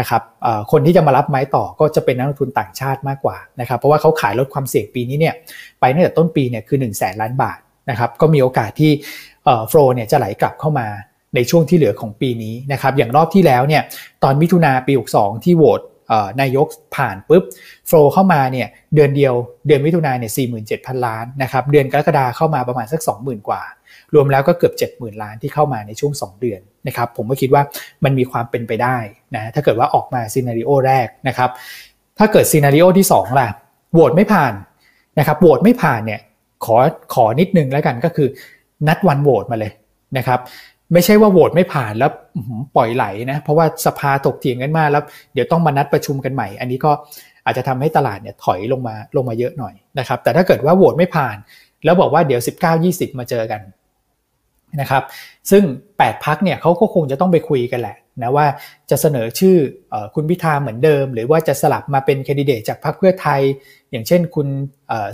[0.00, 0.22] นะครับ
[0.72, 5.34] คนที่จะมารับไม้ต่อก็จะเป็นนักลงทุนต่างชาติมากกว่านะครับ เพราะว่าเขาขายลดความเสี่ยงปีนี้เนี่ย
[5.80, 7.58] ไปตั้งแต่ต้นปีเนี่ยคือ1นึ่งแสนล้านบาท
[7.90, 8.92] นะครับก็มีโอกาสที่
[9.68, 10.86] โฟลเนี่ยจะไหลกลับเข้ามา
[11.34, 13.82] ในช่วงที่เหลือของปีนี้นะครับอย่างรอบที่แล้วเนี่ย
[14.22, 15.80] ตอนมิถุนาปี 62 ที่โหวต
[16.40, 17.42] นายกผ่านปุ๊บ
[17.86, 19.34] โฟลเข้ามาเนี่ยเดือนเดียว
[19.66, 23.62] เดือนมิถุนายนเนี่ยสี่หมื่นเจ็ดพันล้านนะครับเดือนกรกฎาเข้ามาประมาณสักสองหมื่นกว่า
[24.14, 27.62] รวมแล้วก็เกือบเจ็ดหมื่นล้านที่เข้ามาในช่วง2เดือนนะครับผมก็คิดว่า
[28.04, 28.96] มันมีความเป็นไปได้
[29.34, 31.50] นะถ้าเกิดว่าออกมาซีนารีโอแรกนะครับ
[32.18, 33.48] ถ้าเกิดซีนารีโอที่2ล่ะ
[33.92, 34.52] โหวตไม่ผ่าน
[35.18, 36.20] นะครับโหวตไม่ผ่านเนี่ย
[36.64, 36.76] ขอ
[37.14, 38.28] ขอนิดนึงแล้วกันก็คือ
[38.88, 39.72] นัดวันโหวตมาเลย
[40.18, 40.40] นะครับ
[40.94, 42.10] ไม่ใช่ว่าโหวตไม่ผ่านแล้ว
[42.76, 45.02] ปล่อยไหลนะ เพราะว่าสภาตกเถียงกันมากแล้ว
[45.34, 46.92] เดี๋ยวต้องมานัดประชุมกันใหม่ อันนี้ก็
[47.44, 51.36] อาจจะทำให้ตลาดเนี่ยถอยลงมาลงมาเยอะหน่อยนะครับ แต่ถ้าเกิดว่าโหวตไม่ผ่าน
[51.84, 52.40] แล้วบอกว่าเดี๋ยว
[52.78, 53.60] 19-20 มาเจอกัน
[54.80, 55.02] นะครับ
[55.50, 55.62] ซึ่ง
[55.94, 58.46] 8 พักเนี่ยเขาก็คงจะต้องไปคุยกันแหละนะว่า
[58.90, 59.56] จะเสนอชื่อ
[59.92, 63.40] อคุณพิธาเหมือนเดิม หรือว่าจะสลับมาเป็นแคนดิเดตจากพรรคเพื่อไทย
[63.90, 64.48] อย่างเช่นคุณ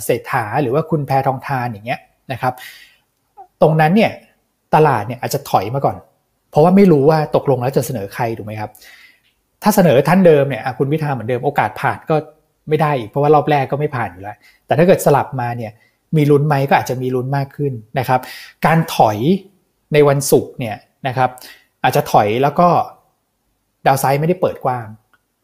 [0.03, 1.99] เศรษฐาหรือว่าคุณแพทองทานอย่างเงี้ย
[2.31, 2.53] นะครับ
[3.61, 4.11] ตรงนั้นเนี่ย
[4.75, 5.97] ตลาดเนี่ยอาจจะถอยมาก่อน
[6.51, 8.69] เพราะว่าไม่รู้ว่าตกลงแล้วจะเสนอใครถูกไหมครับ
[9.63, 12.15] ถ้าเสนอท่านเดิมเนี่ยคุณพิธาเหมือนเดิมโอกาสผ่านก็
[12.69, 15.71] ไม่ได้อีกเพราะว่ารอบแรกก็ไม่ผ่านอยู่แล้ว แต่ถ้าเกิดสลับมาเนี่ย
[16.17, 18.19] มีลุ้นไหมก็อาจจะมีลุ้นมากขึ้นนะครับ
[18.65, 19.17] การถอย
[19.93, 20.75] ในวันศุกร์เนี่ย
[21.07, 21.29] นะครับ
[21.83, 22.67] อาจจะถอยแล้วก็
[23.87, 24.87] ดาวไซด์ไม่ได้เปิดกว้าง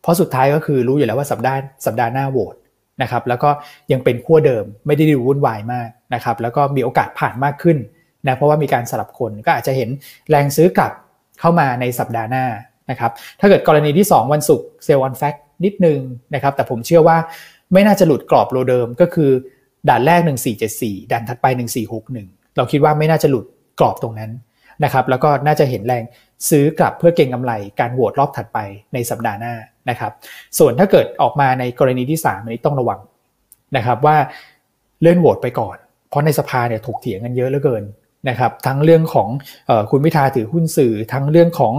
[0.01, 2.55] เพราะสุดท้ายก็คือรู้อยู่แล้วว่าสัปดาห์สัปดาห์หน้าโหวต
[3.01, 3.49] นะครับ แล้วก็
[3.91, 7.77] ยังเป็นขั้วเดิมไม่ได้ดูวุ่นวายมากนะครับ แล้วก็มีโอกาสผ่านมากขึ้น
[8.25, 9.89] นะเพราะว่ามีการสลับคนก็อาจจะเห็น
[10.29, 10.91] แรงซื้อกลับ
[11.39, 12.45] เข้ามาในสัปดาห์หน้า
[12.89, 15.99] นะครับถ้าเกิดกรณีที่ 2 วันศุกร์เซลล์วันแฟกนิดนึง
[16.33, 17.17] นะครับแต่ผมเชื่อว่า
[17.73, 19.31] ไม่น่าจะหลุดกรอบโลเดิมก็คือ
[19.89, 20.21] ด่านแรก
[20.65, 21.45] 1474ด่านถัดไป
[22.01, 23.45] 1461 เราคิดว่าไม่น่าจะหลุด
[23.79, 24.31] กรอบตรงนั้น
[24.83, 26.03] นะครับแล้วก็น่าจะเห็นแรง
[26.49, 28.59] ซื้อกลับเพื่อเก็งกำไรการโหวตรอบถัดไป
[28.93, 29.53] ในสัปดาห์หน้า
[29.89, 30.11] นะครับ
[30.59, 32.99] ส่วนถ้าเกิดออกมาในกรณีที่ 3 อันนี้ต้องระวัง
[33.77, 34.17] นะครับว่า
[35.01, 35.77] เลื่อนโหวตไปก่อน
[36.09, 37.83] เพราะในสภาเนี่ยถกเถียงกันเยอะเหลือเกิน
[38.29, 41.73] นะครับทั้งเรื่องของเออคุณพิธาถือหุ้นสื่อ ทั้งเรื่องของ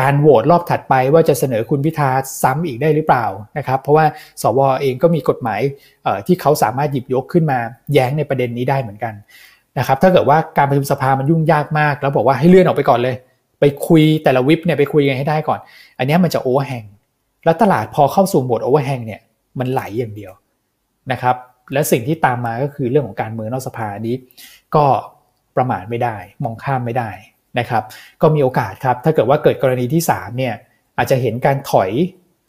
[0.00, 2.10] การโหวตรอบถัดไปว่าจะเสนอคุณพิธา
[2.42, 3.24] ซ้ำอีกได้หรือเปล่า
[3.58, 4.04] นะครับเพราะว่า
[4.42, 5.60] สว.เองก็มีกฎหมาย
[6.26, 7.58] ที่เขาสามารถหยิบยกขึ้นมา
[7.92, 9.14] แย้งในประเด็นนี้ได้เหมือนกัน
[9.78, 13.16] นะครับถ้าเกิดว่าการประชุมสภามันยุ่งยากมาก แล้วบอกว่าให้เลื่อนออกไปก่อนเลย
[13.60, 15.60] ไปคุยแต่ละวิปเนี่ยไปคุยกันให้ได้ก่อน
[15.98, 16.84] อันนี้มันจะ overhang
[17.44, 19.20] แล้วตลาดพอเข้าสู่ mode overhang เนี่ย
[19.58, 20.32] มันไหลอย่างเดียว
[21.12, 21.36] นะครับ
[21.72, 24.14] และสิ่งที่ตามมาก็คือเรื่องของการเมืองนอกสภานี้
[24.74, 24.84] ก็
[25.58, 27.10] ประมาทไม่ได้ มองข้ามไม่ได้
[27.58, 27.82] นะครับ
[28.22, 30.54] ก็มีโอกาสครับ ถ้าเกิดว่าเกิดกรณีที่3เนี่ย
[30.98, 31.90] อาจจะเห็นการถอย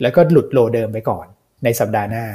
[0.01, 1.25] แล้วก็หลุด low เดิมไปก่อน
[1.63, 2.25] ในสัปดาห์หน้า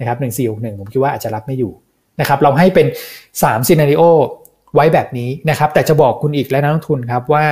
[0.00, 1.72] นะครับหนึ่งสี่หกหนึ่งผมคิดว่าอาจจะรับไม่อยู่
[2.20, 2.86] นะครับ เราให้เป็น
[3.26, 4.02] 3 scenario
[4.74, 7.46] ไว้แบบนี้นะครับ แต่จะบอกคุณอิกและนักลงทุนครับว่า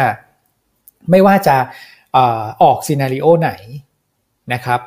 [1.10, 1.56] ไม่ว่าจะ
[2.62, 3.52] ออก scenario ไหน
[4.52, 4.80] นะครับ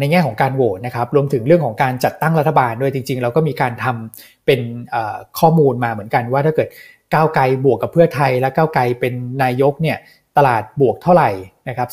[0.00, 4.60] ในแง่ของการโหวตนะครับรวมถึงเรื่องของการจัดตั้งรัฐบาลด้วยจริง ๆ เราก็มีการทำเป็น
[5.38, 6.68] ข้อมูลมาเหมือนกันว่าถ้าเกิด
[7.14, 9.98] ก้าวไกลบวกกับเพื่อไทยและก้าวไกลเป็นนายกเนี่ย
[10.38, 11.30] ตลาดบวกเท่าไหร่
[11.68, 11.88] นะครับ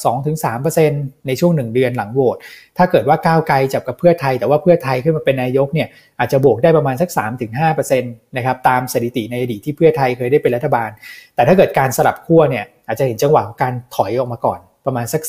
[0.62, 2.38] 2-3%ในช่วง1เดือนหลังโหวต
[2.78, 5.88] ถ้าเกิดว่าก้าวไกลจับกับเพื่อไทย แต่ว่าเพื่อไทยขึ้นมาเป็นนายกเนี่ย
[6.20, 7.10] อาจจะบวกได้ประมาณสัก
[7.54, 10.90] 3-5%นะครับตามสถิติในอดีตที่เพื่อไทยเคยได้เป็นรัฐบาล
[11.36, 15.22] แต่ถ้าเกิดการสลับขั้วเนี่ยอาจจะเห็นจังหวะการถอยออกมาก่อน ประมาณสัก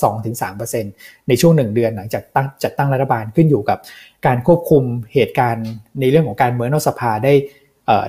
[0.61, 3.79] 2-3%ในช่วง 1 เดือนหลังจากตั้งจัดตั้งรัฐบาลขึ้นอยู่กับ
[4.27, 4.83] การควบคุม
[5.15, 5.69] เหตุการณ์
[6.01, 7.33] ในเรื่องของการเมืองนอกสภาได้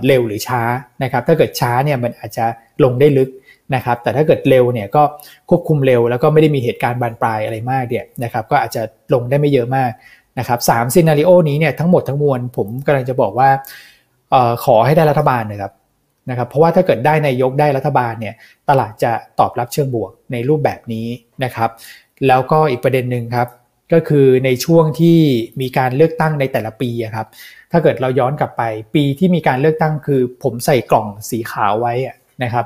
[0.05, 0.61] เร็วหรือช้า
[1.03, 2.45] นะครับถ้าเกิดช้าเนี่ยมันอาจจะ
[2.83, 3.29] ลงได้ลึก
[3.75, 5.03] นะครับแต่ถ้าเกิดเร็วเนี่ยก็
[5.49, 8.81] ควบคุมเร็วแล้วก็ไม่ได้มีเหตุการณ์บานปลายอะไรมากเนี่ยนะครับก็อาจจะ
[9.13, 9.91] ลงได้ไม่เยอะมาก
[10.39, 13.49] นะครับสามซีนารีโอนี้เนี่ยทั้งหมดทั้งมวลผมกำลังจะบอกว่า
[14.33, 15.71] ออขอให้ได้รัฐบาลนะครับ
[16.29, 18.33] นะครับเพราะว่าถ้าเกิดได้นายกได้รัฐบาลเนี่ย
[18.69, 21.07] ตลาดจะตอบรับเชิงบวก ในรูปแบบนี้
[21.43, 21.69] นะครับ
[22.27, 23.47] แล้วก็อีกประเด็นหนึ่งครับ
[23.93, 25.19] ก็คือในช่วงที่
[25.61, 27.27] มีการเลือกตั้งในแต่ละปีครับ
[27.71, 28.63] ถ้าเกิดเราย้อนกลับไป
[28.95, 31.93] ปีที่มีการเลือกตั้งคือ ผมใส่กล่องสีขาวไว้
[32.43, 32.65] นะครับ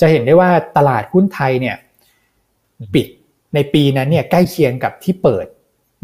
[0.00, 1.76] จะเห็นได้ว่าตลาดหุ้นไทยเนี่ย
[2.94, 3.06] ปิด
[3.54, 5.46] ในปีนั้นเนี่ยใกล้เคียงกับที่เปิด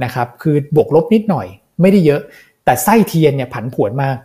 [0.04, 1.46] นะครับ คือบวกลบนิดหน่อย
[1.80, 2.20] ไม่ได้เยอะ
[2.64, 4.16] แต่ไส้เทียนเนี่ยผันผวนมาก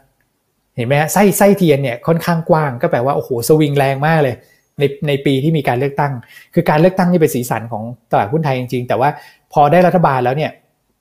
[0.76, 4.36] เห็นไหมฮะไส้ไส้เทียนเนี่ยค่อนข้างกว้างก็แปลว่าโอ้โหสวิงแรงมากเลย
[4.80, 6.14] ในในปีที่มีการเลือกตั้ง
[6.54, 9.10] คือการเลือกตั้งนี่เป็นสีสันของตลาดหุ้นไทยจริงๆ แต่ว่า
[9.54, 10.52] พอได้รัฐบาลแล้วเนี่ย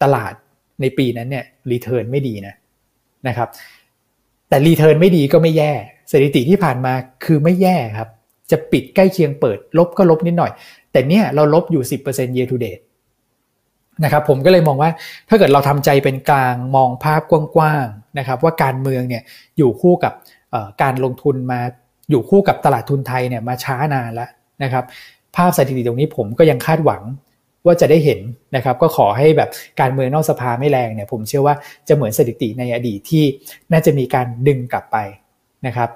[0.02, 0.32] ตลาด
[0.80, 2.54] ในปีนั้นเนี่ยรีเทิร์นไม่ดีนะ
[3.28, 3.48] นะครับ
[4.48, 5.72] แต่รีเทิร์นไม่ดีก็ไม่แย่
[6.12, 6.92] สถิติที่ผ่านมา
[7.24, 8.08] คือไม่แย่ครับ
[8.50, 10.52] จะปิดใกล้เคียงเปิด ลบก็ลบนิดหน่อย
[10.92, 12.82] แต่เนี่ยเราลบอยู่ 10% year to date
[14.04, 14.90] นะครับผมก็เลยมองว่า
[15.28, 19.22] ถ้าเกิดเราทำใจเป็นกลางมองภาพกว้างๆนะครับว่าการเมืองเนี่ย
[19.58, 20.12] อยู่คู่กับ
[20.82, 21.60] การลงทุนมา
[22.12, 24.30] อยู่คู่กับตลาดทุนไทยเนี่ยมาช้านานแล้ว
[24.62, 24.84] นะครับ
[25.36, 27.02] ภาพสถิติตรงนี้ผมก็ยังคาดหวัง
[27.66, 28.20] ว่าจะได้เห็น
[28.56, 31.54] นะครับก็ขอให้แบบการเมืองนอกสภาไม่แรงเนี่ยผมเชื่อว่า
[31.88, 33.24] จะเหมือนสถิติในอดีตที่
[33.72, 34.96] น่าจะมีการดึงกลับไป
[35.66, 35.88] นะครับ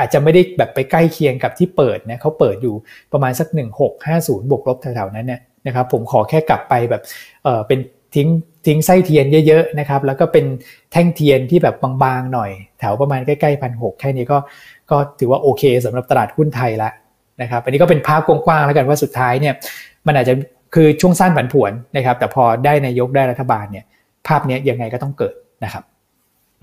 [0.00, 2.74] อาจจะไม่ได้แบบไปใกล้เคียงกับที่เปิดนะเขาเปิดอยู่
[3.12, 3.48] ประมาณสัก
[3.98, 7.02] 1650 บวกลบแถวๆนั้นเนี่ยนะครับผมขอแค่กลับไปแบบ
[7.44, 7.78] เออเป็น
[8.14, 8.28] ทิ้ง
[8.66, 10.44] ทิ้งไส้เทียนเยอะๆนะครับ แล้วก็เป็น
[10.92, 14.38] แท่งเทียนที่แบบบางๆหน่อย แถวประมาณใกล้ๆพันหกแค่นี้ก็
[14.90, 16.90] ก็ถือว่าโอเคสำหรับตลาดหุ้นไทยละ
[17.42, 19.54] นะครับอันนี้ก็เป็นภาพกว้างๆแล้วกันว่าสุดท้ายเนี่ย
[20.06, 20.34] มันอาจจะ
[20.74, 23.84] คือช่วงสั้นผันผวนนะครับ แต่พอได้นายกได้รัฐบาลเนี่ย
[24.26, 25.84] ภาพนี้ยังไงก็ต้องเกิดนะครับ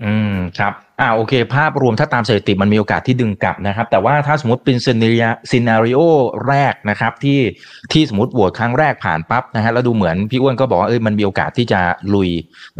[0.04, 5.18] อืมครับอ่าโอเค ภาพรวมถ้าตามสถิติมันมีโอกาสที่ดึงกลับนะครับ แต่ว่าถ้าสมมติเป็นซีนารี
[5.50, 6.00] ซีนารีโอ
[6.48, 7.40] แรกนะครับที่
[7.92, 11.80] ที่สมมติโหวตครั้งแรกผ่านปั๊บนะฮะแล้วดูเหมือนพี่อ้วนก็บอกว่าเอ้ยมันมีโอกาสที่จะ
[12.14, 12.30] ลุย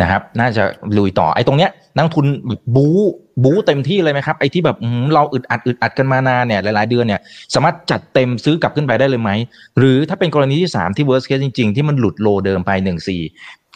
[0.01, 0.63] นะครับ น่าจะ
[0.99, 2.27] ลุยต่อไอ้ตรงเนี้ยนักทุน
[2.75, 2.97] บู๊
[3.45, 4.77] บู๊เต็มที่เลยไหมครับไอ้ที่แบบ
[5.15, 7.21] เราอึดอัดอึดอัดกันมานานเนี่ยหลาย ๆ เดือนเนี่ย
[7.55, 9.31] สามารถจัดเต็มซื้อกลับขึ้นไปได้เลยไหม
[9.79, 13.09] หรือถ้าเป็นกรณีที่ 3 ที่ worst case จริง ๆ ที่มันหลุดโลเดิมไป1 4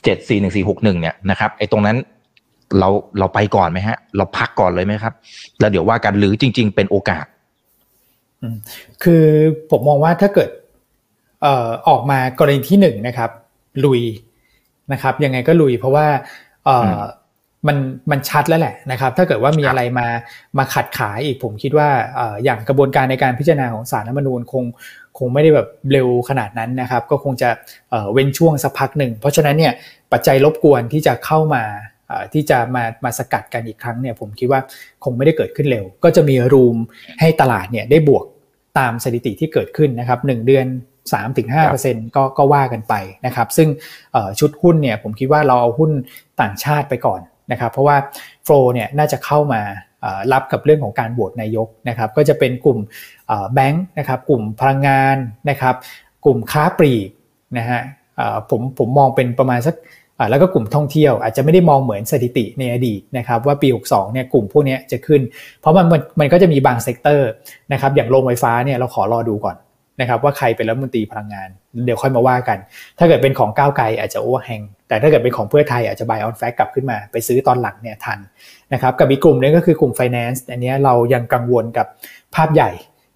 [0.06, 1.96] 7 4 1 4 6 1เนี่ยนะครับไอ้ตรงนั้น
[2.78, 5.14] เราเราไปก่อนไหมฮะ เราพักก่อนเลยไหมครับ
[5.60, 7.26] แล้วเดี๋ยวว่ากันหรือจริง ๆ เป็นโอกาส
[9.02, 9.24] คือ
[9.70, 10.50] ผมมองว่าถ้าเกิด
[11.42, 13.30] เอ่อออกมากรณีที่หนึ่งนะครับ
[13.84, 14.02] ลุย
[14.92, 16.06] นะครับ ยังไงก็ลุย เพราะว่า
[16.64, 17.00] เอ่อ
[17.68, 17.76] มัน
[18.10, 20.06] มันชัดแล้วแหละนะครับ ถ้าเกิดว่ามีอะไรมา
[20.58, 21.88] มาขัดขายอีกผมคิดว่า
[22.44, 24.64] อย่างกระบวนการในการพิจารณาของสารรัฐมนูญคง
[25.18, 27.48] คงไม่ได้แบบเร็วขนาดนั้นนะครับ ก็คงจะ
[28.12, 29.72] เว้นช่วงสักพักหนึ่ง เพราะฉะนั้นเนี่ย
[30.12, 31.64] ปัจจัยรบกวนที่จะเข้ามา
[32.32, 34.60] ที่จะมามาสกัดกันอีกครั้งเนี่ยผมคิดว่า
[35.04, 36.76] คงไม่ได้เกิดขึ้นเร็ว ก็จะมีรูม
[37.20, 38.24] ให้ตลาดเนี่ยได้บวก
[38.78, 40.66] ตามสถิติที่เกิดขึ้นนะครับหเดือน
[41.42, 42.94] 3-5%ก็ก็ว่ากันไป
[43.26, 43.68] นะครับ ซึ่ง
[44.40, 45.90] ชุดหุ้นเนี่ยผมคิดว่าเราเอาหุ้น
[46.40, 47.20] ต่างชาติไปก่อน
[47.52, 47.96] นะครับ เพราะว่า
[48.44, 49.60] โฟลเนี่ยน่าจะเข้ามา
[50.32, 52.78] รับกับเรื่องของการโหวตนายกนะครับ ก็จะเป็นกลุ่ม
[53.54, 55.16] แบงค์นะครับ กลุ่มพลังงาน
[55.50, 55.74] นะครับ
[56.24, 57.08] กลุ่มค้าปลีก
[57.58, 57.80] นะฮะ
[58.50, 59.74] ผมผมมองเป็นประมาณสัก
[60.30, 65.20] แล้วก็กลุ่มท่องเที่ยวอาจจะไม่ได้มองเหมือนสถิติในอดีตนะครับว่าปี 62 เนี่ยกลุ่มพวกนี้จะขึ้น
[65.60, 65.86] เพราะมัน
[66.20, 67.30] มันก็จะมีบาง sector
[67.72, 69.56] นะครับอย่างโรงไฟฟ้าเนี่ยเราขอรอดูก่อน
[70.00, 71.48] นะครับว่าใครเป็นรัฐมนตรีพลังงาน
[71.86, 72.58] เดี๋ยวค่อยมาว่ากัน
[72.98, 78.18] ถ้าเกิดเป็นของก้าวไกลอาจจะ overhang แต่ถ้าเกิดเป็นของเพื่อไทยอาจจะ buy on fact กลับขึ้นมาไปซื้อตอนหลังเนี่ยทัน
[78.72, 81.86] นะครับกับอีกกลุ่มนึงก็คือกลุ่ม Finance อันนี้เรายังกังวลกับ
[82.34, 82.70] ภาพใหญ่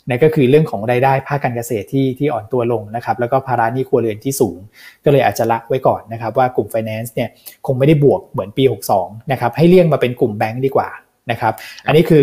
[0.08, 4.58] นะก็คือเรื่องของรายได้ภาคการเกษตรที่ที่อ่อนตัวลงนะครับแล้วก็ภาระหนี้ครัวเรือนที่สูง
[5.04, 7.28] ก็เลยอาจจะละไว้ก่อนนะครับว่ากลุ่ม Finance เนี่ย
[7.66, 8.64] คงไม่ได้บวกเหมือนปี
[8.96, 10.88] 62นะครับให้เลี่ยงมาเป็นกลุ่มแบงก์ดีกว่า
[11.30, 11.52] นะครับ
[11.86, 12.22] อันนี้คือ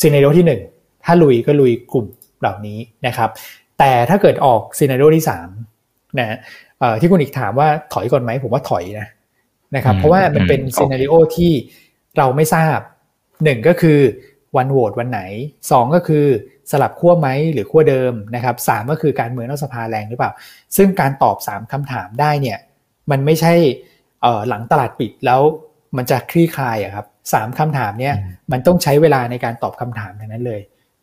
[0.00, 2.06] scenario ที่ 1 ถ้าลุยก็ลุยกลุ่ม
[2.40, 3.30] เหล่านี้นะครับ
[3.78, 5.48] แต่ถ้าเกิดออก scenario ที่สาม
[6.18, 6.36] นะ
[7.00, 9.08] ที่คุณอิกถามว่าถอยก่อนไหมผมว่าถอยนะ
[9.76, 11.52] นะครับเพราะว่ามันเป็น scenario ที่
[12.18, 12.78] เราไม่ทราบ
[13.44, 13.98] หนึ่งก็คือ
[14.56, 15.20] วันโหวตวันไหน
[15.70, 16.26] สองก็คือ
[16.70, 20.30] สลับขั้วไหมหรือขั้วเดิมนะครับสามก็คือการเมืองนอกสภาแรงหรือเปล่า
[20.76, 22.58] ซึ่งการตอบสามคำถามได้เนี่ย
[23.10, 23.54] มันไม่ใช่
[24.48, 25.40] หลังตลาดปิดแล้ว
[25.96, 28.14] มันจะคลี่คลายอะครับสามคำถามเนี่ย
[28.52, 30.60] มันต้องใช้เวลาในการตอบคำถามทั้งนั้นเลย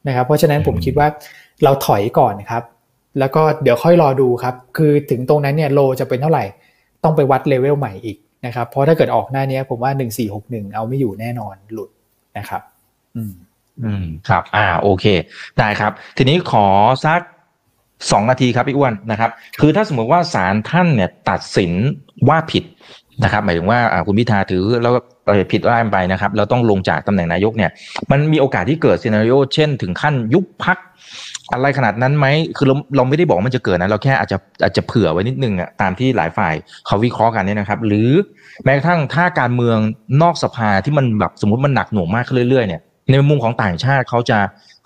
[0.08, 1.08] นะครับเพราะฉะนั้นผมคิดว่า
[1.64, 2.64] เราถอยก่อนครับ
[3.20, 6.44] แล้วก็เดี๋ยวค่อยรอดูครับ คือถึงตรงนั้นเนี่ยโลจะเป็นเท่าไหร่
[7.04, 9.92] ต้องไปวัดเลเวลใหม่อีกนะครับเพราะถ้าเกิดออกหน้านี้ผมว่า
[10.34, 11.90] 1461 เอาไม่อยู่แน่นอนหลุด
[12.38, 12.62] นะครับ
[13.16, 13.32] อืม
[13.84, 15.06] อืมครับ อ่า โอเค
[15.58, 16.66] ได้ครับ ทีนี้ขอ
[17.06, 17.22] สัก
[18.12, 21.72] สองนาทีครับพี่อ้วนนะครับ คือถ้าสมมติว่าศาลท่านเนี่ยตัดสิน
[22.30, 22.64] ว่าผิด
[23.24, 25.00] นะครับ หมายถึงว่าคุณพิธาถือแล้วก็
[25.52, 27.72] ผิดร่างไปนะครับ แล้วต้องลงจากตำแหน่งนายกเนี่ย
[28.12, 30.78] มันมีโอกาสที่เกิดซีนารีโอเช่นถึงขั้นยุบพัก
[31.54, 36.54] อะไรขนาดนั้นไหม คือเราเราไม่ได้บอกมันจะเกิดนะ เราแค่อาจจะอาจจะเผื่อไว้นิดนึงอะตามที่หลายฝ่าย
[36.86, 38.10] เขาวิเคราะห์กันเนี่ยนะครับ หรือ
[38.64, 39.78] แม้กระทั่งถ้าการเมือง
[40.22, 44.38] นอกสภาที่มันแบบสมมติมันหนักหน่วงมากขึ้นเรื่อยๆเนี่ย ในมุมของต่างชาติเขาจะ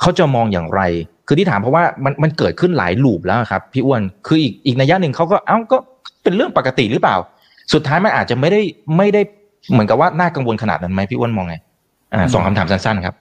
[0.01, 0.81] เขาจะมองอย่างไร
[1.27, 5.77] คือที่ถามเพราะว่ามันมันเกิดขึ้นหลายลูปแล้วครับพี่อ้วนคืออีกอีกนัยยะหนึ่งเขาก็เอ้าก็
[6.23, 7.17] เป็นเรื่องปกติหรือเปล่า
[7.73, 8.61] สุดท้ายมันอาจจะไม่ได้
[8.97, 9.21] ไม่ได้
[9.71, 11.55] เหมือนกับว่าน่ากังวลขนาดนั้นไหมพี่อ้วนมองไง
[12.13, 13.15] อ่าสองคำถามสั้นๆครับ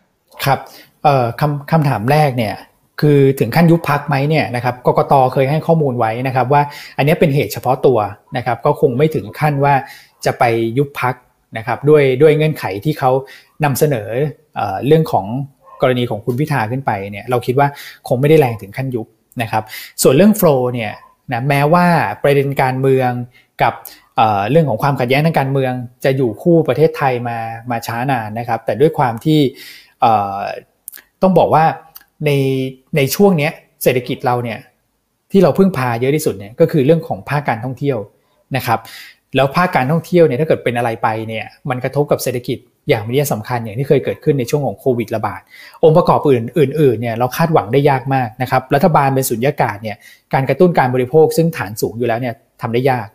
[0.45, 0.59] ครับ
[1.05, 2.55] เอ่อคำคำถามแรกเนี่ย
[3.01, 6.63] คือถึงขั้นยุบพักไหมเนี่ยนะครับกกตเคยให้ข้อมูลไว้นะครับว่า
[6.97, 7.99] อันนี้เป็นเหตุเฉพาะตัว
[8.37, 9.75] นะครับก็คงไม่ถึงขั้นว่า
[10.25, 10.45] จะไป
[10.79, 11.15] ยุบพัก
[11.57, 13.11] นะครับด้วยด้วยเงื่อนไขที่เขา
[13.65, 14.09] นำเสนอ
[14.57, 15.27] เอเรื่องของ
[15.83, 17.69] กรณีของคุณพิธาขึ้นไปเนี่ยเราคิดว่า
[18.09, 19.07] คงไม่ได้แรงถึงขั้นยุบ
[19.43, 19.63] นะครับ
[20.03, 20.93] ส่วนเรื่องโฟล์เนี่ย
[21.33, 21.87] นะแม้ว่า
[22.23, 23.11] ประเด็นการเมือง
[23.63, 23.75] กับ
[24.51, 25.73] เรื่องของความขัดแย้งทางการเมือง
[26.05, 27.39] จะอยู่คู่ประเทศไทยมา
[27.71, 29.41] มาช้านานนะครับ แต่ด้วยความที่
[31.23, 31.65] ต้องบอกว่า
[32.27, 32.31] ใน
[32.97, 33.51] ในช่วงนี้
[33.83, 34.59] เศรษฐกิจเราเนี่ย
[35.33, 37.99] ที่เราพึ่งพาเยอะที่สุดเนี่ยก็คือเรื่องของภาคการท่องเที่ยว
[38.57, 38.79] นะครับ
[39.37, 45.41] แล้วภาคการท่องเที่ยวเนี่ยถ้าเกิดเป็นอะไรไปเนี่ยมันกระทบกับเศรษฐกิจอย่างมีนัยสำคัญอย่างที่เคยเกิดขึ้นในช่วงของโควิดระบาด
[45.85, 49.97] องค์ประกอบอื่นอื่นๆเนี่ยเราคาดหวังได้ยากมากนะครับรัฐบาลเป็นสุญญากาศเนี่ย
[50.35, 53.07] การกระตุ้นการบริโภค ซึ่งฐานสูงอยู่แล้วเนี่ยทำได้ยาก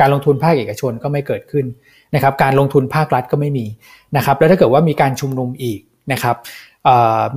[0.00, 1.66] การลงทุนภาคเอกชนก็ไม่เกิดขึ้น
[2.14, 3.66] นะครับการลงทุนภาครัฐก็ไม่มี
[4.16, 5.80] นะครับแล้วถ้าเกิดว่ามีการชุมนุมอีก
[6.12, 6.36] นะครับ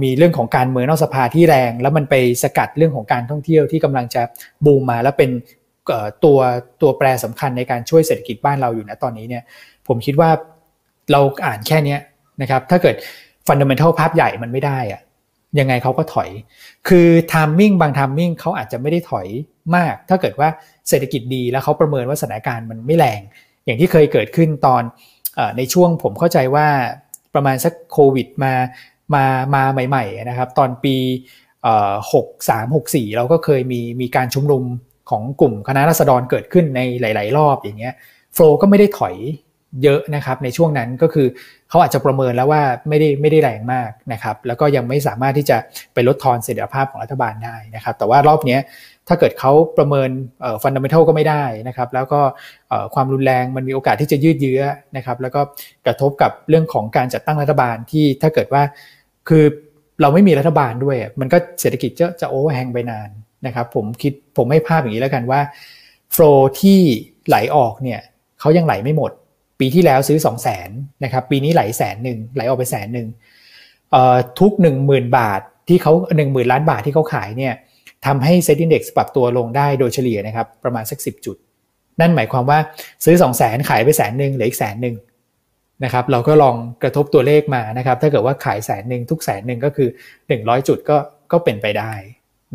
[0.04, 4.22] มีเรื่องของการเมืองนอกสภาที่แรง แล้วมันไปสกัดเรื่องของการท่องเที่ยวที่กำลังจะ
[4.66, 5.30] บูมมา แล้วเป็น
[6.24, 6.40] ตัว
[6.82, 9.44] ตัวแปรสำคัญในการช่วยเศรษฐกิจบ้านเราอยู่นะตอนนี้เนี่ย
[9.88, 10.30] ผมคิดว่า
[11.12, 11.98] เราอ่านแค่นี้
[12.42, 12.96] นะครับถ้าเกิด
[13.48, 15.02] fundamental ภาพใหญ่มันไม่ได้อะ
[15.60, 16.30] ยังไงเขาก็ถอย
[16.88, 19.28] คือ timing บาง timing เขาอาจจะไม่ได้ถอย
[19.76, 20.50] มาก ถ้าเกิดว่า
[20.90, 23.22] เศรษฐกิจดีแล้วเขาประเมินว่าสถานการณ์มันไม่แรง
[23.66, 24.84] อย่างที่เคยเกิดขึ้นตอน
[25.38, 26.68] อในช่วงผมเข้าใจว่า
[27.34, 28.54] ประมาณสักโควิดมา
[29.16, 30.96] มามาใหม่ๆนะครับ ตอนปี
[32.14, 34.64] หกสามหกสี่เราก็เคยมีมีการชุมนุม
[35.10, 37.94] ของกลุ่มคณะรัษฎรเกิดขึ้นในหลาย ๆ รอบอย่างเงี้ย
[38.34, 39.16] โฟล์ก็ไม่ได้ถอย
[39.84, 41.28] เยอะนะครับในช่วงนั้นก็คือ
[41.70, 45.58] เขาอาจจะประเมินแล้วว่าไม่ได้ไม่ได้แรงมากนะครับแล้วก็ยังไม่สามารถที่จะ
[45.94, 48.58] ไปลดทอนเสถียรภาพของรัฐบาลได้นะครับแต่ว่ารอบนี้
[49.08, 50.10] ถ้าเกิดเขาประเมิน
[50.64, 52.22] fundamental ก็ไม่ได้นะครับแล้วก็
[52.96, 54.62] ความรุนแรงมันมีโอกาสที่จะยืดเยื้อ
[54.98, 55.42] นะครับแล้วก็
[55.86, 58.64] กระทบกับเรื่องของการจัดตั้งรัฐบาลที่ถ้าเกิดว่า
[59.30, 59.44] คือ
[60.02, 63.10] เราไม่มีรัฐบาลด้วยมันก็เศรษฐกิจจะจะ overhang ไปนาน
[63.46, 65.42] นะครับผมคิดผมให้ภาพอย่างนี้แล้วกันว่า
[66.12, 66.24] flow
[66.62, 66.80] ที่
[67.28, 68.00] ไหลออกเนี่ย
[68.40, 69.12] เขายังไหลไม่หมด
[69.60, 70.70] ปีที่แล้วซื้อ 2 0 0แสน
[71.04, 73.08] นะครับปีนี้ไหลแสนหนึ่งไหลออกไปแสนหนึ่ง
[74.40, 77.54] ทุก 1 0,000 บาทที่เขา1 0,000 ล้านบาทที่เขาขายเนี่ย
[78.06, 81.38] ทำให้เซ็นดิ้เด็กปรับตัวลงได้โดยเฉลี่ยนะครับประมาณสัก 10 จุด
[82.02, 82.60] นั่นหมายความว่า
[83.06, 84.96] ซื้อ 2 0 0แสนขายไปแสนหนึ่งเหลืออีกแสนหนึ่ง
[85.84, 89.90] นะครับเราก็ลองกระทบตัวเลขมานะครับถ้าเกิดว่าขายแสนหนึ่งทุกแสนหนึ่งก็คือ
[90.28, 90.98] 100 จุดก็
[91.32, 91.92] ก็เป็นไปได้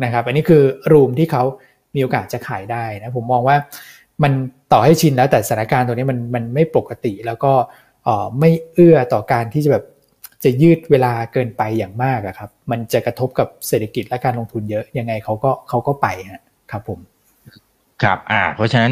[0.03, 1.43] นะครับ อันนี้คือรูมที่เขา
[1.95, 3.57] มีโอกาสจะขายได้นะผมมองว่า
[4.23, 4.31] มัน
[4.71, 7.53] ต่อให้ชินแล้วแต่สถานการณ์ตัวนี้มันมันไม่ปกติแล้วก็
[8.39, 9.85] ไม่เอื้อต่อการที่จะแบบ
[10.43, 16.07] จะยืดเวลาเกินไปอย่างมากครับ มันจะกระทบกับเศรษฐกิจและการลงทุนเยอะยังไงเขาก็เขาก็ไป
[16.71, 16.99] ครับผม
[18.03, 18.91] ครับอ่าเพราะฉะนั้น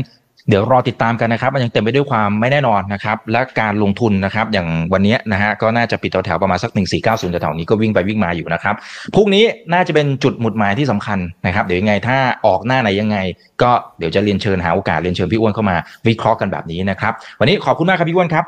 [0.49, 8.75] เดี๋ยวรอติดตามกันนะครับ มันยังเต็มไปด้วยความไม่แน่นอนนะครับ และการลงทุนนะครับ อย่างวันนี้นะฮะก็น่าจะปิดแถวๆประมาณสัก 1490แถวๆนี้ก็วิ่งไปวิ่งมาอยู่นะครับ
[9.15, 13.17] พรุ่งนี้น่าจะเป็นจุดหมุดหมายที่สำคัญนะครับ เดี๋ยวยังไงถ้าออกหน้าไหนยังไง
[13.61, 15.75] ก็เดี๋ยวจะเรียนเชิญหาโอกาสเรียนเชิญพี่อ้วนเข้ามา
[16.07, 18.45] วิเคราะห์กันแบบนี้นะครับ วันนี้ขอบคุณมากครับพี่อ้วนครับ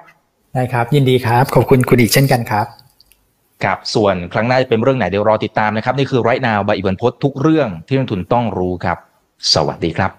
[0.55, 2.65] ได้ครับ ยินดีครับ ขอบคุณคุณอีกเช่นกันครับ
[3.63, 8.97] ครับส่วนครั้งหน้าจะเป็นเรื่องไหนเดี๋ยวรอติดตามนะครับ นี่คือไรนาวบายอิบันพศทุกเรื่องที่นักทุนต้องรู้ครับ
[9.53, 10.18] สวัสดีครับ